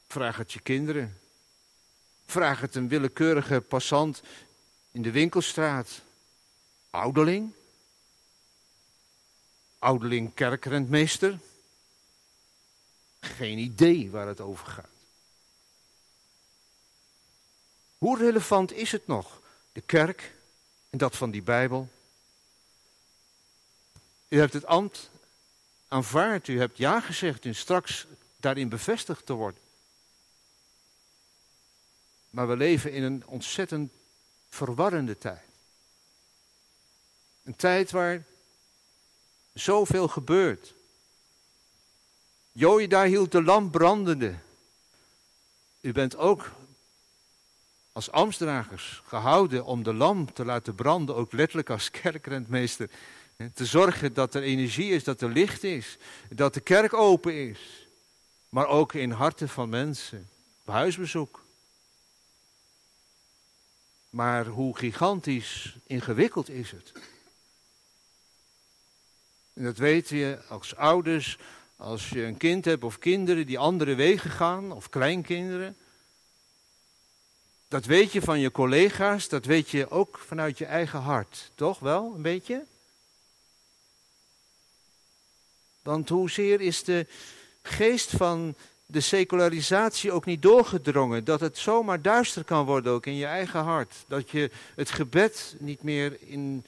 Vraag 0.07 0.37
het 0.37 0.53
je 0.53 0.59
kinderen. 0.59 1.19
Vraag 2.25 2.61
het 2.61 2.75
een 2.75 2.87
willekeurige 2.87 3.61
passant 3.61 4.21
in 4.91 5.01
de 5.01 5.11
winkelstraat. 5.11 6.01
Ouderling? 6.89 7.53
Ouderling 9.79 10.33
kerkrentmeester? 10.33 11.39
Geen 13.19 13.57
idee 13.57 14.09
waar 14.11 14.27
het 14.27 14.41
over 14.41 14.67
gaat. 14.67 14.89
Hoe 17.97 18.17
relevant 18.17 18.71
is 18.71 18.91
het 18.91 19.07
nog? 19.07 19.41
De 19.71 19.81
kerk 19.81 20.33
en 20.89 20.97
dat 20.97 21.15
van 21.15 21.31
die 21.31 21.41
Bijbel. 21.41 21.89
U 24.27 24.39
hebt 24.39 24.53
het 24.53 24.65
ambt 24.65 25.09
aanvaard, 25.87 26.47
u 26.47 26.59
hebt 26.59 26.77
ja 26.77 27.01
gezegd 27.01 27.45
en 27.45 27.55
straks 27.55 28.07
daarin 28.37 28.69
bevestigd 28.69 29.25
te 29.25 29.33
worden. 29.33 29.61
Maar 32.29 32.47
we 32.47 32.55
leven 32.55 32.91
in 32.91 33.03
een 33.03 33.27
ontzettend 33.27 33.93
verwarrende 34.49 35.17
tijd. 35.17 35.45
Een 37.43 37.55
tijd 37.55 37.91
waar 37.91 38.25
zoveel 39.53 40.07
gebeurt. 40.07 40.73
Daar 42.87 43.05
hield 43.05 43.31
de 43.31 43.43
lamp 43.43 43.71
brandende. 43.71 44.35
U 45.81 45.91
bent 45.91 46.17
ook 46.17 46.51
als 47.91 48.11
ambtsdragers 48.11 49.01
gehouden 49.05 49.65
om 49.65 49.83
de 49.83 49.93
lamp 49.93 50.35
te 50.35 50.45
laten 50.45 50.75
branden, 50.75 51.15
ook 51.15 51.31
letterlijk 51.31 51.69
als 51.69 51.91
kerkrentmeester. 51.91 52.89
Te 53.53 53.65
zorgen 53.65 54.13
dat 54.13 54.35
er 54.35 54.41
energie 54.41 54.91
is, 54.91 55.03
dat 55.03 55.21
er 55.21 55.29
licht 55.29 55.63
is, 55.63 55.97
dat 56.29 56.53
de 56.53 56.59
kerk 56.59 56.93
open 56.93 57.33
is. 57.33 57.87
Maar 58.49 58.67
ook 58.67 58.93
in 58.93 59.11
harten 59.11 59.49
van 59.49 59.69
mensen, 59.69 60.29
op 60.61 60.73
huisbezoek. 60.73 61.45
Maar 64.09 64.45
hoe 64.45 64.77
gigantisch 64.77 65.75
ingewikkeld 65.85 66.49
is 66.49 66.71
het? 66.71 66.91
En 69.53 69.63
dat 69.63 69.77
weet 69.77 70.09
je 70.09 70.39
als 70.49 70.75
ouders, 70.75 71.37
als 71.77 72.09
je 72.09 72.23
een 72.23 72.37
kind 72.37 72.65
hebt 72.65 72.83
of 72.83 72.99
kinderen 72.99 73.45
die 73.45 73.59
andere 73.59 73.95
wegen 73.95 74.31
gaan, 74.31 74.71
of 74.71 74.89
kleinkinderen. 74.89 75.77
Dat 77.67 77.85
weet 77.85 78.11
je 78.11 78.21
van 78.21 78.39
je 78.39 78.51
collega's, 78.51 79.29
dat 79.29 79.45
weet 79.45 79.69
je 79.69 79.89
ook 79.89 80.17
vanuit 80.17 80.57
je 80.57 80.65
eigen 80.65 80.99
hart. 80.99 81.51
Toch 81.55 81.79
wel, 81.79 82.13
een 82.15 82.21
beetje? 82.21 82.65
Want 85.81 86.09
hoezeer 86.09 86.61
is 86.61 86.83
de 86.83 87.07
geest 87.61 88.09
van 88.09 88.55
de 88.85 89.01
secularisatie 89.01 90.11
ook 90.11 90.25
niet 90.25 90.41
doorgedrongen? 90.41 91.23
Dat 91.23 91.39
het 91.39 91.57
zomaar 91.57 92.01
duister 92.01 92.43
kan 92.43 92.65
worden 92.65 92.91
ook 92.91 93.05
in 93.05 93.15
je 93.15 93.25
eigen 93.25 93.59
hart. 93.59 93.95
Dat 94.07 94.29
je 94.29 94.51
het 94.75 94.89
gebed 94.89 95.55
niet 95.59 95.83
meer 95.83 96.17
in 96.21 96.65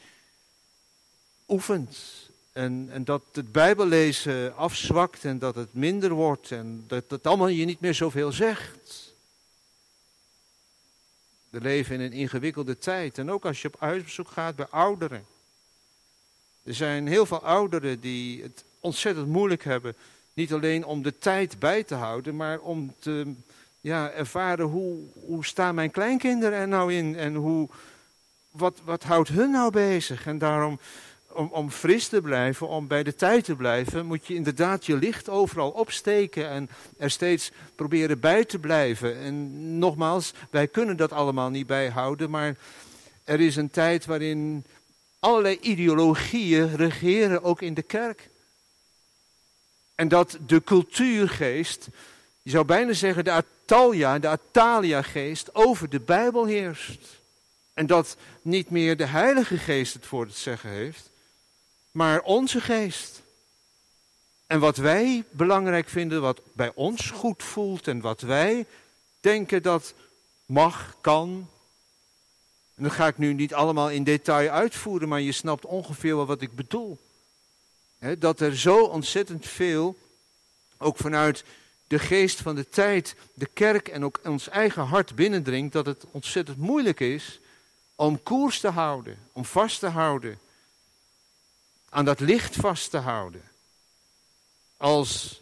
oefent. 1.48 2.29
En, 2.60 2.89
en 2.91 3.04
dat 3.04 3.22
het 3.32 3.52
Bijbellezen 3.52 4.56
afzwakt 4.56 5.26
en 5.26 5.39
dat 5.39 5.56
het 5.56 5.74
minder 5.74 6.12
wordt. 6.12 6.52
En 6.52 6.84
dat 6.88 7.04
het 7.08 7.28
allemaal 7.28 7.48
je 7.48 7.65
niet 7.65 7.80
meer 7.80 7.93
zoveel 7.93 8.32
zegt. 8.32 9.13
We 11.50 11.62
leven 11.62 11.95
in 11.95 12.02
een 12.02 12.12
ingewikkelde 12.12 12.78
tijd. 12.78 13.17
En 13.17 13.32
ook 13.32 13.45
als 13.45 13.62
je 13.62 13.67
op 13.67 13.80
huisbezoek 13.80 14.28
gaat 14.28 14.56
bij 14.56 14.67
ouderen. 14.69 15.26
Er 16.63 16.74
zijn 16.74 17.08
heel 17.08 17.26
veel 17.26 17.43
ouderen 17.43 18.00
die 18.00 18.43
het 18.43 18.63
ontzettend 18.80 19.28
moeilijk 19.28 19.63
hebben. 19.63 19.95
Niet 20.34 20.54
alleen 20.54 20.86
om 20.86 21.02
de 21.02 21.17
tijd 21.17 21.60
bij 21.60 21.84
te 21.84 21.95
houden, 21.95 22.36
maar 22.36 22.60
om 22.60 22.93
te 23.00 23.34
ja, 23.82 24.12
ervaren 24.12 24.65
hoe, 24.65 25.00
hoe 25.26 25.45
staan 25.45 25.76
mijn 25.76 25.91
kleinkinderen 25.91 26.60
er 26.60 26.67
nou 26.67 26.93
in. 26.93 27.15
En 27.15 27.36
hoe, 27.36 27.69
wat, 28.52 28.82
wat 28.84 29.04
houdt 29.04 29.30
hun 29.30 29.52
nou 29.52 29.72
bezig? 29.72 30.26
En 30.26 30.38
daarom, 30.38 30.80
om, 31.39 31.49
om 31.52 31.71
fris 31.71 32.08
te 32.08 32.21
blijven, 32.21 32.67
om 32.67 32.88
bij 32.88 33.04
de 33.04 33.15
tijd 33.15 33.43
te 33.43 33.56
blijven, 33.56 34.06
moet 34.06 34.28
je 34.28 34.34
inderdaad 34.34 34.86
je 34.86 34.95
licht 34.95 35.30
overal 35.30 35.69
opsteken 35.69 36.49
en 36.49 36.69
er 36.97 37.12
steeds 37.12 37.52
proberen 37.75 38.19
bij 38.19 38.45
te 38.45 38.60
blijven. 38.60 39.17
En 39.17 39.78
nogmaals, 39.78 40.34
wij 40.49 40.67
kunnen 40.67 40.97
dat 40.97 41.12
allemaal 41.12 41.49
niet 41.49 41.67
bijhouden, 41.67 42.30
maar 42.30 42.56
er 43.23 43.39
is 43.39 43.56
een 43.56 43.69
tijd 43.69 44.06
waarin 44.06 44.65
allerlei 45.19 45.58
ideologieën 45.62 46.75
regeren, 46.75 47.43
ook 47.43 47.62
in 47.62 47.73
de 47.73 47.84
kerk. 47.84 48.30
En 49.95 50.08
dat 50.08 50.38
de 50.45 50.63
cultuurgeest, 50.63 51.88
je 52.41 52.49
zou 52.49 52.65
bijna 52.65 52.93
zeggen 52.93 53.23
de 53.23 53.32
Atalia, 53.32 54.19
de 54.19 54.28
Atalia-geest, 54.28 55.56
over 55.56 55.89
de 55.89 55.99
Bijbel 55.99 56.45
heerst. 56.45 57.17
En 57.73 57.88
dat 57.88 58.17
niet 58.41 58.69
meer 58.69 58.97
de 58.97 59.06
Heilige 59.06 59.58
Geest 59.58 59.93
het 59.93 60.06
voor 60.06 60.25
het 60.25 60.36
zeggen 60.36 60.69
heeft, 60.69 61.09
maar 61.91 62.21
onze 62.21 62.62
geest. 62.62 63.21
En 64.47 64.60
wat 64.60 64.78
wij 64.78 65.23
belangrijk 65.30 65.89
vinden, 65.89 66.21
wat 66.21 66.41
bij 66.54 66.71
ons 66.75 67.10
goed 67.10 67.43
voelt 67.43 67.88
en 67.88 68.02
wat 68.02 68.21
wij 68.21 68.65
denken 69.19 69.63
dat 69.63 69.93
mag, 70.45 70.95
kan. 71.02 71.49
En 72.75 72.84
dat 72.84 72.91
ga 72.91 73.08
ik 73.08 73.17
nu 73.17 73.34
niet 73.34 73.54
allemaal 73.54 73.89
in 73.89 74.04
detail 74.04 74.49
uitvoeren, 74.49 75.08
maar 75.08 75.21
je 75.21 75.32
snapt 75.32 75.65
ongeveer 75.65 76.15
wel 76.15 76.25
wat 76.25 76.41
ik 76.41 76.56
bedoel. 76.56 76.99
dat 78.19 78.39
er 78.39 78.58
zo 78.58 78.84
ontzettend 78.84 79.45
veel, 79.45 79.97
ook 80.78 80.97
vanuit 80.97 81.43
de 81.88 81.99
geest 81.99 82.41
van 82.41 82.56
de 82.56 82.69
tijd, 82.69 83.15
de 83.34 83.49
kerk 83.54 83.88
en 83.88 84.06
ook 84.06 84.19
ons 84.23 84.49
eigen 84.49 84.84
hart 84.84 85.15
binnendringt, 85.15 85.73
dat 85.73 85.86
het 85.86 86.06
ontzettend 86.12 86.58
moeilijk 86.58 86.99
is 86.99 87.39
om 87.95 88.23
koers 88.23 88.60
te 88.60 88.69
houden, 88.69 89.17
om 89.32 89.45
vast 89.45 89.80
te 89.80 89.88
houden, 89.88 90.39
aan 91.89 92.06
dat 92.06 92.19
licht 92.19 92.56
vast 92.56 92.89
te 92.89 92.97
houden. 92.97 93.43
Als 94.78 95.41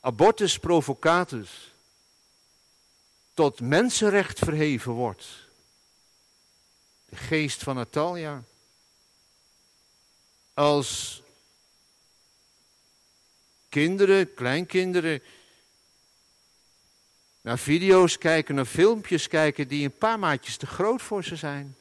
abortus 0.00 0.58
provocatus 0.58 1.72
tot 3.34 3.60
mensenrecht 3.60 4.38
verheven 4.38 4.92
wordt. 4.92 5.26
De 7.04 7.16
geest 7.16 7.62
van 7.62 7.74
Natalia. 7.74 8.42
Als 10.54 11.22
kinderen, 13.68 14.34
kleinkinderen, 14.34 15.22
naar 17.40 17.58
video's 17.58 18.18
kijken, 18.18 18.54
naar 18.54 18.64
filmpjes 18.64 19.28
kijken 19.28 19.68
die 19.68 19.84
een 19.84 19.98
paar 19.98 20.18
maatjes 20.18 20.56
te 20.56 20.66
groot 20.66 21.02
voor 21.02 21.24
ze 21.24 21.36
zijn. 21.36 21.76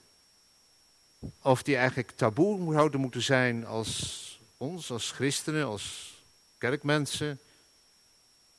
Of 1.41 1.63
die 1.63 1.75
eigenlijk 1.75 2.11
taboe 2.11 2.73
zouden 2.73 2.99
moeten 2.99 3.21
zijn 3.21 3.65
als 3.65 4.39
ons, 4.57 4.91
als 4.91 5.11
christenen, 5.11 5.65
als 5.65 6.15
kerkmensen, 6.57 7.39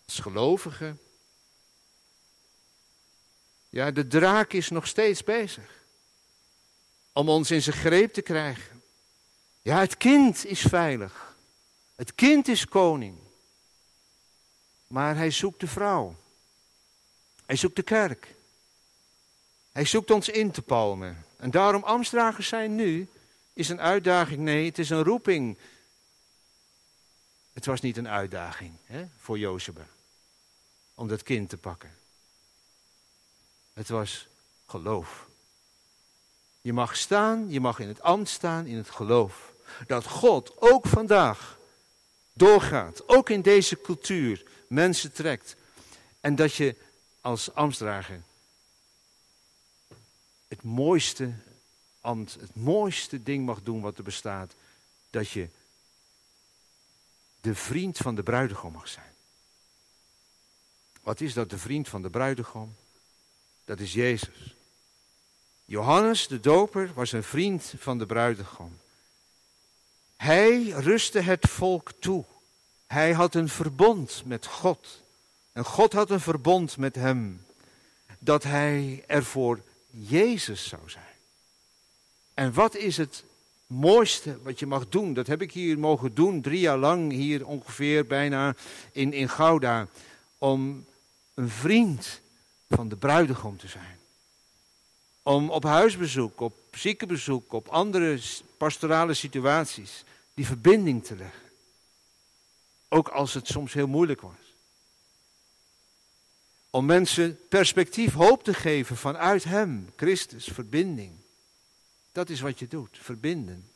als 0.07 0.19
gelovigen. 0.19 1.01
Ja, 3.69 3.91
de 3.91 4.07
draak 4.07 4.53
is 4.53 4.69
nog 4.69 4.87
steeds 4.87 5.25
bezig 5.25 5.79
om 7.13 7.29
ons 7.29 7.51
in 7.51 7.63
zijn 7.63 7.77
greep 7.77 8.13
te 8.13 8.23
krijgen. 8.23 8.83
Ja, 9.63 9.81
het 9.81 9.97
kind 9.97 10.45
is 10.45 10.61
veilig. 10.61 11.37
Het 11.97 12.15
kind 12.15 12.49
is 12.49 12.65
koning. 12.65 13.19
Maar 14.87 15.17
hij 15.17 15.31
zoekt 15.31 15.61
de 15.61 15.67
vrouw. 15.67 16.17
Hij 17.47 17.57
zoekt 17.57 17.77
de 17.77 17.83
kerk. 17.83 18.35
Hij 19.79 19.87
zoekt 19.87 20.11
ons 20.11 20.29
in 20.29 20.51
te 20.51 20.63
palmen. 20.63 21.25
En 21.37 21.51
daarom 21.51 21.83
Amstdragers 21.83 22.49
zijn 22.49 22.75
nu 22.75 23.09
is 23.53 23.69
een 23.69 23.81
uitdaging. 23.81 24.41
Nee, 24.41 24.67
het 24.67 24.79
is 24.79 24.91
een 24.91 25.05
roeping. 25.05 25.59
Het 27.53 27.67
was 27.67 27.81
niet 27.81 27.97
een 27.97 28.09
uitdaging 28.09 28.73
hè, 28.85 29.07
voor 29.19 29.39
Jozef 29.39 29.75
om 30.95 31.09
dat 31.09 31.23
kind 31.23 31.49
te 31.49 31.57
pakken. 31.57 31.95
Het 33.73 33.89
was 33.89 34.27
geloof. 34.67 35.27
Je 36.61 36.73
mag 36.73 36.97
staan, 36.97 37.51
je 37.51 37.61
mag 37.61 37.79
in 37.79 37.89
het 37.89 38.03
ambt 38.03 38.29
staan, 38.29 38.67
in 38.67 38.77
het 38.77 38.91
geloof. 38.91 39.53
Dat 39.87 40.07
God 40.07 40.53
ook 40.61 40.87
vandaag 40.87 41.59
doorgaat, 42.33 43.09
ook 43.09 43.31
in 43.31 43.43
deze 43.43 43.81
cultuur, 43.81 44.45
mensen 44.69 45.13
trekt. 45.13 45.57
En 46.21 46.35
dat 46.35 46.55
je 46.55 46.77
als 47.21 47.55
ambtsdrager 47.55 48.23
het 50.49 50.63
mooiste 50.63 51.33
ambt, 52.01 52.37
het 52.41 52.55
mooiste 52.55 53.23
ding 53.23 53.47
mag 53.47 53.63
doen 53.63 53.81
wat 53.81 53.99
er 53.99 54.05
bestaat. 54.05 54.55
Dat 55.11 55.31
je 55.31 55.49
de 57.41 57.55
vriend 57.55 57.97
van 57.97 58.15
de 58.15 58.23
bruidegom 58.23 58.73
mag 58.73 58.89
zijn. 58.89 59.15
Wat 61.03 61.21
is 61.21 61.35
dat, 61.35 61.51
de 61.51 61.59
vriend 61.59 61.89
van 61.89 62.03
de 62.03 62.11
bruidegom? 62.11 62.77
Dat 63.65 63.81
is 63.81 63.93
Jezus. 63.93 64.55
Johannes 65.65 66.27
de 66.27 66.41
Doper 66.41 66.93
was 66.95 67.13
een 67.13 67.23
vriend 67.23 67.75
van 67.79 67.99
de 67.99 68.07
bruidegom. 68.07 68.79
Hij 70.17 70.69
rustte 70.69 71.21
het 71.21 71.49
volk 71.49 71.93
toe. 71.99 72.25
Hij 72.87 73.13
had 73.13 73.35
een 73.35 73.49
verbond 73.49 74.23
met 74.25 74.47
God. 74.47 75.03
En 75.53 75.65
God 75.65 75.93
had 75.93 76.11
een 76.11 76.21
verbond 76.21 76.77
met 76.77 76.95
hem. 76.95 77.47
Dat 78.19 78.43
hij 78.43 79.05
er 79.07 79.25
voor 79.25 79.61
Jezus 79.91 80.69
zou 80.69 80.83
zijn. 80.91 81.05
En 82.35 82.53
wat 82.53 82.77
is 82.77 82.97
het 82.97 83.25
mooiste 83.67 84.39
wat 84.43 84.59
je 84.59 84.67
mag 84.67 84.89
doen? 84.89 85.15
Dat 85.15 85.27
heb 85.27 85.43
ik 85.43 85.53
hier 85.53 85.79
mogen 85.79 86.15
doen, 86.15 86.41
drie 86.41 86.61
jaar 86.61 86.79
lang, 86.79 87.13
hier 87.13 87.47
ongeveer 87.47 88.07
bijna 88.07 88.57
in, 88.93 89.13
in 89.13 89.29
Gouda. 89.29 89.87
Om 90.39 90.87
een 91.35 91.49
vriend 91.49 92.21
van 92.69 92.89
de 92.89 92.97
bruidegom 92.97 93.57
te 93.57 93.69
zijn. 93.69 93.99
Om 95.23 95.51
op 95.51 95.63
huisbezoek, 95.63 96.41
op 96.41 96.55
ziekenbezoek, 96.73 97.53
op 97.53 97.69
andere 97.69 98.21
pastorale 98.57 99.15
situaties 99.15 100.05
die 100.35 100.47
verbinding 100.47 101.05
te 101.05 101.17
leggen. 101.17 101.43
Ook 102.89 103.09
als 103.09 103.35
het 103.35 103.47
soms 103.47 103.73
heel 103.73 103.87
moeilijk 103.87 104.21
was. 104.21 104.48
Om 106.71 106.87
mensen 106.87 107.39
perspectief, 107.49 108.13
hoop 108.13 108.45
te 108.45 108.55
geven 108.55 108.97
vanuit 108.97 109.45
Hem, 109.45 109.91
Christus, 109.97 110.45
verbinding. 110.45 111.13
Dat 112.13 112.29
is 112.29 112.41
wat 112.41 112.59
je 112.59 112.69
doet, 112.69 112.99
verbinden. 113.01 113.71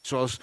Zoals 0.00 0.38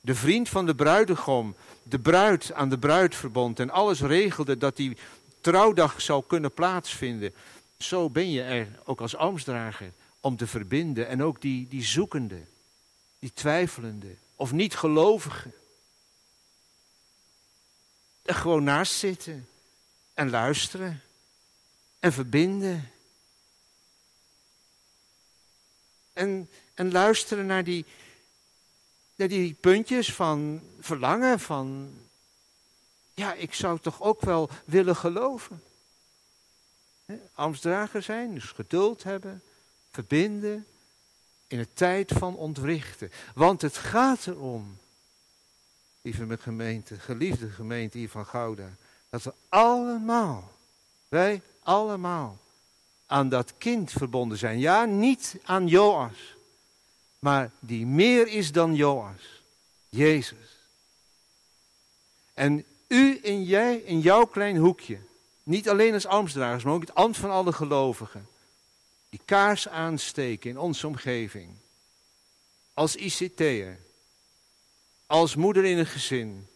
de 0.00 0.14
vriend 0.14 0.48
van 0.48 0.66
de 0.66 0.74
bruidegom 0.74 1.56
de 1.82 1.98
bruid 1.98 2.52
aan 2.52 2.68
de 2.68 2.78
bruid 2.78 3.14
verbond 3.14 3.60
en 3.60 3.70
alles 3.70 4.00
regelde 4.00 4.58
dat 4.58 4.76
die 4.76 4.96
trouwdag 5.40 6.00
zou 6.00 6.24
kunnen 6.26 6.52
plaatsvinden. 6.52 7.34
Zo 7.78 8.10
ben 8.10 8.30
je 8.30 8.42
er 8.42 8.68
ook 8.84 9.00
als 9.00 9.16
ambtsdrager 9.16 9.92
om 10.20 10.36
te 10.36 10.46
verbinden 10.46 11.08
en 11.08 11.22
ook 11.22 11.40
die, 11.40 11.68
die 11.68 11.84
zoekende, 11.84 12.40
die 13.18 13.32
twijfelende 13.34 14.14
of 14.36 14.52
niet 14.52 14.76
gelovige. 14.76 15.50
Er 18.22 18.34
gewoon 18.34 18.64
naast 18.64 18.92
zitten 18.92 19.48
en 20.14 20.30
luisteren 20.30 21.02
en 21.98 22.12
verbinden. 22.12 22.90
En, 26.12 26.50
en 26.74 26.92
luisteren 26.92 27.46
naar 27.46 27.64
die, 27.64 27.84
naar 29.14 29.28
die 29.28 29.54
puntjes 29.54 30.14
van 30.14 30.62
verlangen, 30.80 31.40
van 31.40 31.94
ja, 33.14 33.34
ik 33.34 33.54
zou 33.54 33.78
toch 33.78 34.00
ook 34.00 34.20
wel 34.20 34.50
willen 34.64 34.96
geloven. 34.96 35.62
Amstdrager 37.34 38.02
zijn, 38.02 38.34
dus 38.34 38.44
geduld 38.44 39.02
hebben, 39.02 39.42
verbinden 39.90 40.66
in 41.46 41.58
een 41.58 41.72
tijd 41.72 42.12
van 42.12 42.36
ontwrichten. 42.36 43.10
Want 43.34 43.62
het 43.62 43.76
gaat 43.76 44.26
erom, 44.26 44.78
lieve 46.02 46.38
gemeente, 46.38 46.98
geliefde 46.98 47.50
gemeente 47.50 47.98
hier 47.98 48.08
van 48.08 48.26
Gouda, 48.26 48.76
dat 49.12 49.22
we 49.22 49.32
allemaal, 49.48 50.52
wij 51.08 51.42
allemaal, 51.62 52.38
aan 53.06 53.28
dat 53.28 53.52
kind 53.58 53.90
verbonden 53.90 54.38
zijn. 54.38 54.58
Ja, 54.58 54.84
niet 54.84 55.36
aan 55.44 55.66
Joas, 55.66 56.34
maar 57.18 57.50
die 57.60 57.86
meer 57.86 58.28
is 58.28 58.52
dan 58.52 58.74
Joas, 58.74 59.42
Jezus. 59.88 60.58
En 62.34 62.64
u 62.88 63.18
en 63.18 63.44
jij 63.44 63.76
in 63.76 64.00
jouw 64.00 64.24
klein 64.24 64.56
hoekje, 64.56 64.98
niet 65.42 65.68
alleen 65.68 65.94
als 65.94 66.06
ambtsdragers, 66.06 66.64
maar 66.64 66.74
ook 66.74 66.80
het 66.80 66.94
ambt 66.94 67.16
van 67.16 67.30
alle 67.30 67.52
gelovigen, 67.52 68.28
die 69.08 69.20
kaars 69.24 69.68
aansteken 69.68 70.50
in 70.50 70.58
onze 70.58 70.86
omgeving, 70.86 71.50
als 72.74 72.96
ICT'er, 72.96 73.78
als 75.06 75.36
moeder 75.36 75.64
in 75.64 75.78
een 75.78 75.86
gezin, 75.86 76.48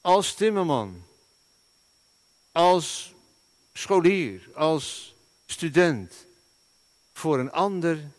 als 0.00 0.34
timmerman, 0.34 1.02
als 2.52 3.14
scholier, 3.72 4.48
als 4.54 5.14
student, 5.46 6.26
voor 7.12 7.38
een 7.38 7.52
ander 7.52 8.10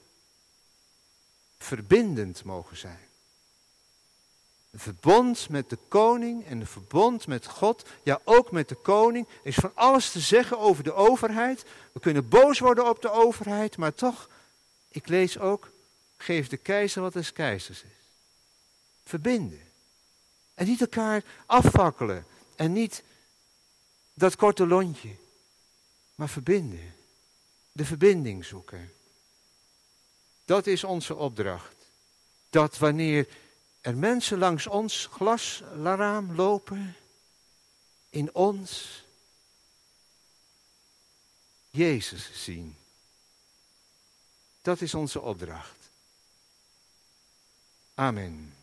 verbindend 1.57 2.43
mogen 2.43 2.77
zijn. 2.77 2.99
Een 4.71 4.79
verbond 4.79 5.49
met 5.49 5.69
de 5.69 5.77
koning 5.87 6.45
en 6.45 6.59
een 6.59 6.67
verbond 6.67 7.27
met 7.27 7.47
God, 7.47 7.85
ja 8.03 8.19
ook 8.23 8.51
met 8.51 8.69
de 8.69 8.75
koning, 8.75 9.27
is 9.43 9.55
van 9.55 9.71
alles 9.73 10.11
te 10.11 10.19
zeggen 10.19 10.59
over 10.59 10.83
de 10.83 10.93
overheid. 10.93 11.65
We 11.91 11.99
kunnen 11.99 12.29
boos 12.29 12.59
worden 12.59 12.89
op 12.89 13.01
de 13.01 13.11
overheid, 13.11 13.77
maar 13.77 13.93
toch, 13.93 14.29
ik 14.87 15.07
lees 15.07 15.39
ook, 15.39 15.69
geef 16.17 16.47
de 16.47 16.57
keizer 16.57 17.01
wat 17.01 17.13
des 17.13 17.33
keizers 17.33 17.83
is. 17.83 17.89
Verbinden. 19.05 19.61
En 20.53 20.65
niet 20.65 20.81
elkaar 20.81 21.23
afvakkelen 21.45 22.25
en 22.55 22.73
niet 22.73 23.03
dat 24.13 24.35
korte 24.35 24.67
lontje, 24.67 25.15
maar 26.15 26.29
verbinden. 26.29 26.95
De 27.71 27.85
verbinding 27.85 28.45
zoeken. 28.45 28.93
Dat 30.45 30.67
is 30.67 30.83
onze 30.83 31.15
opdracht. 31.15 31.75
Dat 32.49 32.77
wanneer 32.77 33.27
er 33.81 33.97
mensen 33.97 34.37
langs 34.37 34.67
ons 34.67 35.05
glasraam 35.11 36.35
lopen, 36.35 36.95
in 38.09 38.35
ons 38.35 39.03
Jezus 41.69 42.43
zien. 42.43 42.75
Dat 44.61 44.81
is 44.81 44.93
onze 44.93 45.21
opdracht. 45.21 45.89
Amen. 47.93 48.53